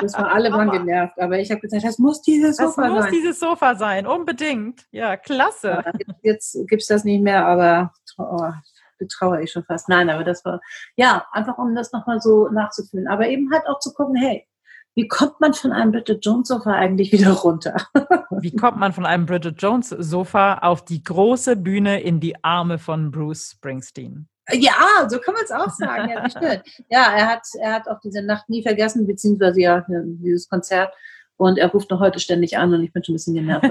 das 0.00 0.14
war 0.14 0.32
alle 0.32 0.52
waren 0.52 0.70
genervt. 0.70 1.18
Aber 1.18 1.38
ich 1.38 1.50
habe 1.50 1.60
gesagt, 1.60 1.84
das 1.84 1.98
muss 1.98 2.22
dieses 2.22 2.56
Sofa 2.56 2.82
sein. 2.82 2.94
Das 2.94 3.04
muss 3.04 3.12
dieses 3.12 3.40
Sofa 3.40 3.74
sein, 3.74 4.06
unbedingt. 4.06 4.86
Ja, 4.90 5.16
klasse. 5.16 5.82
Ja, 5.84 5.92
jetzt 6.22 6.52
gibt 6.68 6.82
es 6.82 6.88
das 6.88 7.04
nicht 7.04 7.22
mehr, 7.22 7.46
aber 7.46 7.92
oh, 8.18 8.50
betraue 8.98 9.42
ich 9.42 9.50
schon 9.50 9.64
fast. 9.64 9.88
Nein, 9.88 10.10
aber 10.10 10.24
das 10.24 10.44
war, 10.44 10.60
ja, 10.96 11.26
einfach 11.32 11.58
um 11.58 11.74
das 11.74 11.92
nochmal 11.92 12.20
so 12.20 12.48
nachzufühlen. 12.48 13.08
Aber 13.08 13.28
eben 13.28 13.52
halt 13.52 13.66
auch 13.66 13.78
zu 13.78 13.92
gucken, 13.92 14.16
hey, 14.16 14.46
wie 14.94 15.08
kommt 15.08 15.40
man 15.40 15.54
von 15.54 15.72
einem 15.72 15.92
Bridget 15.92 16.24
Jones 16.24 16.48
Sofa 16.48 16.72
eigentlich 16.72 17.12
wieder 17.12 17.30
runter? 17.32 17.76
Wie 18.40 18.54
kommt 18.54 18.78
man 18.78 18.92
von 18.92 19.06
einem 19.06 19.24
Bridget 19.26 19.60
Jones 19.60 19.88
Sofa 19.90 20.58
auf 20.58 20.84
die 20.84 21.02
große 21.02 21.56
Bühne 21.56 22.00
in 22.00 22.20
die 22.20 22.42
Arme 22.42 22.78
von 22.78 23.10
Bruce 23.10 23.52
Springsteen? 23.52 24.28
Ja, 24.50 25.08
so 25.08 25.18
kann 25.18 25.34
man 25.34 25.44
es 25.44 25.50
auch 25.50 25.70
sagen. 25.70 26.10
Ja, 26.10 26.62
ja, 26.90 27.12
er 27.14 27.26
hat, 27.28 27.42
er 27.60 27.74
hat 27.74 27.88
auch 27.88 28.00
diese 28.00 28.22
Nacht 28.22 28.48
nie 28.48 28.62
vergessen, 28.62 29.06
beziehungsweise 29.06 29.60
ja, 29.60 29.84
dieses 29.88 30.48
Konzert. 30.48 30.92
Und 31.36 31.58
er 31.58 31.70
ruft 31.70 31.90
noch 31.90 32.00
heute 32.00 32.20
ständig 32.20 32.58
an 32.58 32.72
und 32.74 32.82
ich 32.82 32.92
bin 32.92 33.02
schon 33.02 33.14
ein 33.14 33.16
bisschen 33.16 33.34
genervt. 33.34 33.68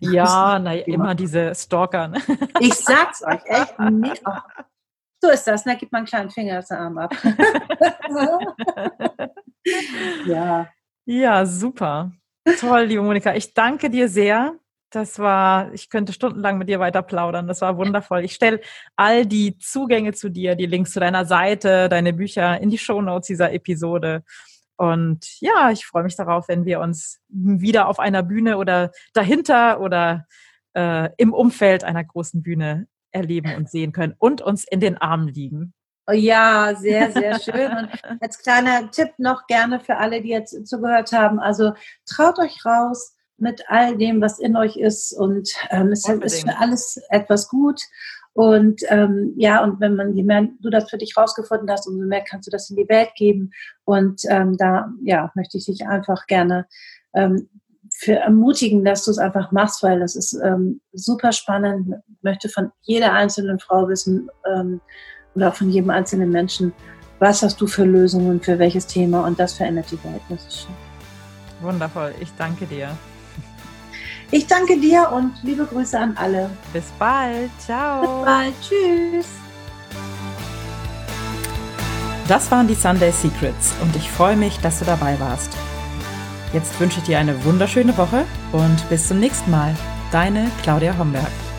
ja, 0.00 0.58
naja, 0.58 0.84
immer 0.86 1.14
diese 1.14 1.54
Stalker. 1.54 2.08
Ne? 2.08 2.18
Ich 2.60 2.74
sag's 2.74 3.22
euch, 3.22 3.44
echt. 3.44 3.78
Nee, 3.78 4.12
oh. 4.24 4.30
So 5.24 5.30
ist 5.30 5.44
das, 5.44 5.62
da 5.62 5.70
ne? 5.70 5.76
gibt 5.76 5.92
man 5.92 6.00
einen 6.00 6.06
kleinen 6.06 6.30
Finger 6.30 6.58
aus 6.58 6.70
Arm 6.72 6.98
ab. 6.98 7.14
Ja. 10.26 10.68
Ja, 11.04 11.46
super. 11.46 12.12
Toll, 12.58 12.84
liebe 12.84 13.02
Monika. 13.02 13.34
Ich 13.34 13.54
danke 13.54 13.90
dir 13.90 14.08
sehr. 14.08 14.54
Das 14.90 15.18
war, 15.18 15.72
ich 15.72 15.88
könnte 15.88 16.12
stundenlang 16.12 16.58
mit 16.58 16.68
dir 16.68 16.78
weiter 16.78 17.02
plaudern. 17.02 17.48
Das 17.48 17.62
war 17.62 17.78
wundervoll. 17.78 18.24
Ich 18.24 18.34
stelle 18.34 18.60
all 18.94 19.24
die 19.24 19.56
Zugänge 19.58 20.12
zu 20.12 20.28
dir, 20.28 20.54
die 20.54 20.66
Links 20.66 20.92
zu 20.92 21.00
deiner 21.00 21.24
Seite, 21.24 21.88
deine 21.88 22.12
Bücher 22.12 22.60
in 22.60 22.68
die 22.68 22.78
Shownotes 22.78 23.26
dieser 23.26 23.52
Episode. 23.52 24.22
Und 24.76 25.40
ja, 25.40 25.70
ich 25.70 25.86
freue 25.86 26.02
mich 26.02 26.16
darauf, 26.16 26.48
wenn 26.48 26.66
wir 26.66 26.80
uns 26.80 27.20
wieder 27.28 27.88
auf 27.88 27.98
einer 28.00 28.22
Bühne 28.22 28.58
oder 28.58 28.90
dahinter 29.14 29.80
oder 29.80 30.26
äh, 30.74 31.08
im 31.16 31.32
Umfeld 31.32 31.84
einer 31.84 32.04
großen 32.04 32.42
Bühne 32.42 32.86
erleben 33.12 33.54
und 33.54 33.70
sehen 33.70 33.92
können 33.92 34.14
und 34.18 34.42
uns 34.42 34.64
in 34.64 34.80
den 34.80 34.98
Armen 34.98 35.28
liegen. 35.28 35.72
Oh 36.08 36.12
ja, 36.12 36.74
sehr, 36.74 37.12
sehr 37.12 37.38
schön. 37.38 37.70
Und 37.70 37.88
als 38.20 38.38
kleiner 38.38 38.90
Tipp 38.90 39.10
noch 39.18 39.46
gerne 39.46 39.78
für 39.78 39.98
alle, 39.98 40.20
die 40.20 40.30
jetzt 40.30 40.66
zugehört 40.66 41.12
haben. 41.12 41.38
Also 41.38 41.74
traut 42.06 42.38
euch 42.38 42.64
raus 42.64 43.14
mit 43.36 43.64
all 43.68 43.96
dem, 43.96 44.20
was 44.20 44.38
in 44.38 44.56
euch 44.56 44.76
ist. 44.76 45.12
Und 45.12 45.50
ähm, 45.70 45.88
es 45.92 46.04
Unbedingt. 46.04 46.32
ist 46.32 46.42
für 46.42 46.58
alles 46.58 47.00
etwas 47.10 47.48
gut. 47.48 47.80
Und 48.34 48.80
ähm, 48.88 49.34
ja, 49.36 49.62
und 49.62 49.78
wenn 49.80 49.94
man, 49.94 50.14
je 50.14 50.22
mehr 50.22 50.48
du 50.60 50.70
das 50.70 50.88
für 50.88 50.98
dich 50.98 51.16
rausgefunden 51.16 51.70
hast, 51.70 51.86
umso 51.86 52.06
mehr 52.06 52.24
kannst 52.24 52.46
du 52.46 52.50
das 52.50 52.70
in 52.70 52.76
die 52.76 52.88
Welt 52.88 53.10
geben. 53.14 53.52
Und 53.84 54.22
ähm, 54.28 54.56
da, 54.56 54.90
ja, 55.02 55.30
möchte 55.34 55.58
ich 55.58 55.66
dich 55.66 55.86
einfach 55.86 56.26
gerne 56.26 56.66
ähm, 57.14 57.48
für 57.92 58.14
ermutigen, 58.14 58.84
dass 58.84 59.04
du 59.04 59.10
es 59.10 59.18
einfach 59.18 59.52
machst, 59.52 59.82
weil 59.82 60.00
das 60.00 60.16
ist 60.16 60.32
ähm, 60.42 60.80
super 60.92 61.32
spannend. 61.32 61.94
Ich 62.08 62.22
möchte 62.22 62.48
von 62.48 62.72
jeder 62.80 63.12
einzelnen 63.12 63.58
Frau 63.58 63.86
wissen, 63.88 64.30
ähm, 64.50 64.80
oder 65.34 65.48
auch 65.48 65.54
von 65.54 65.70
jedem 65.70 65.90
einzelnen 65.90 66.30
Menschen, 66.30 66.72
was 67.18 67.42
hast 67.42 67.60
du 67.60 67.66
für 67.66 67.84
Lösungen 67.84 68.40
für 68.40 68.58
welches 68.58 68.86
Thema 68.86 69.24
und 69.26 69.38
das 69.38 69.54
verändert 69.54 69.86
die 69.90 70.02
Welt. 70.04 70.22
Das 70.28 70.42
ist 70.46 70.62
schön. 70.62 70.74
Wundervoll, 71.60 72.14
ich 72.20 72.32
danke 72.36 72.66
dir. 72.66 72.90
Ich 74.30 74.46
danke 74.46 74.80
dir 74.80 75.10
und 75.12 75.32
liebe 75.42 75.64
Grüße 75.64 75.98
an 75.98 76.16
alle. 76.16 76.50
Bis 76.72 76.84
bald, 76.98 77.50
ciao. 77.58 78.00
Bis 78.00 78.24
bald, 78.24 78.54
tschüss. 78.62 79.26
Das 82.28 82.50
waren 82.50 82.66
die 82.66 82.74
Sunday 82.74 83.12
Secrets 83.12 83.74
und 83.82 83.94
ich 83.94 84.10
freue 84.10 84.36
mich, 84.36 84.58
dass 84.60 84.78
du 84.78 84.84
dabei 84.84 85.20
warst. 85.20 85.52
Jetzt 86.52 86.78
wünsche 86.80 86.98
ich 86.98 87.04
dir 87.04 87.18
eine 87.18 87.44
wunderschöne 87.44 87.96
Woche 87.98 88.24
und 88.52 88.88
bis 88.88 89.08
zum 89.08 89.20
nächsten 89.20 89.50
Mal. 89.50 89.74
Deine 90.10 90.50
Claudia 90.62 90.96
Homberg. 90.98 91.51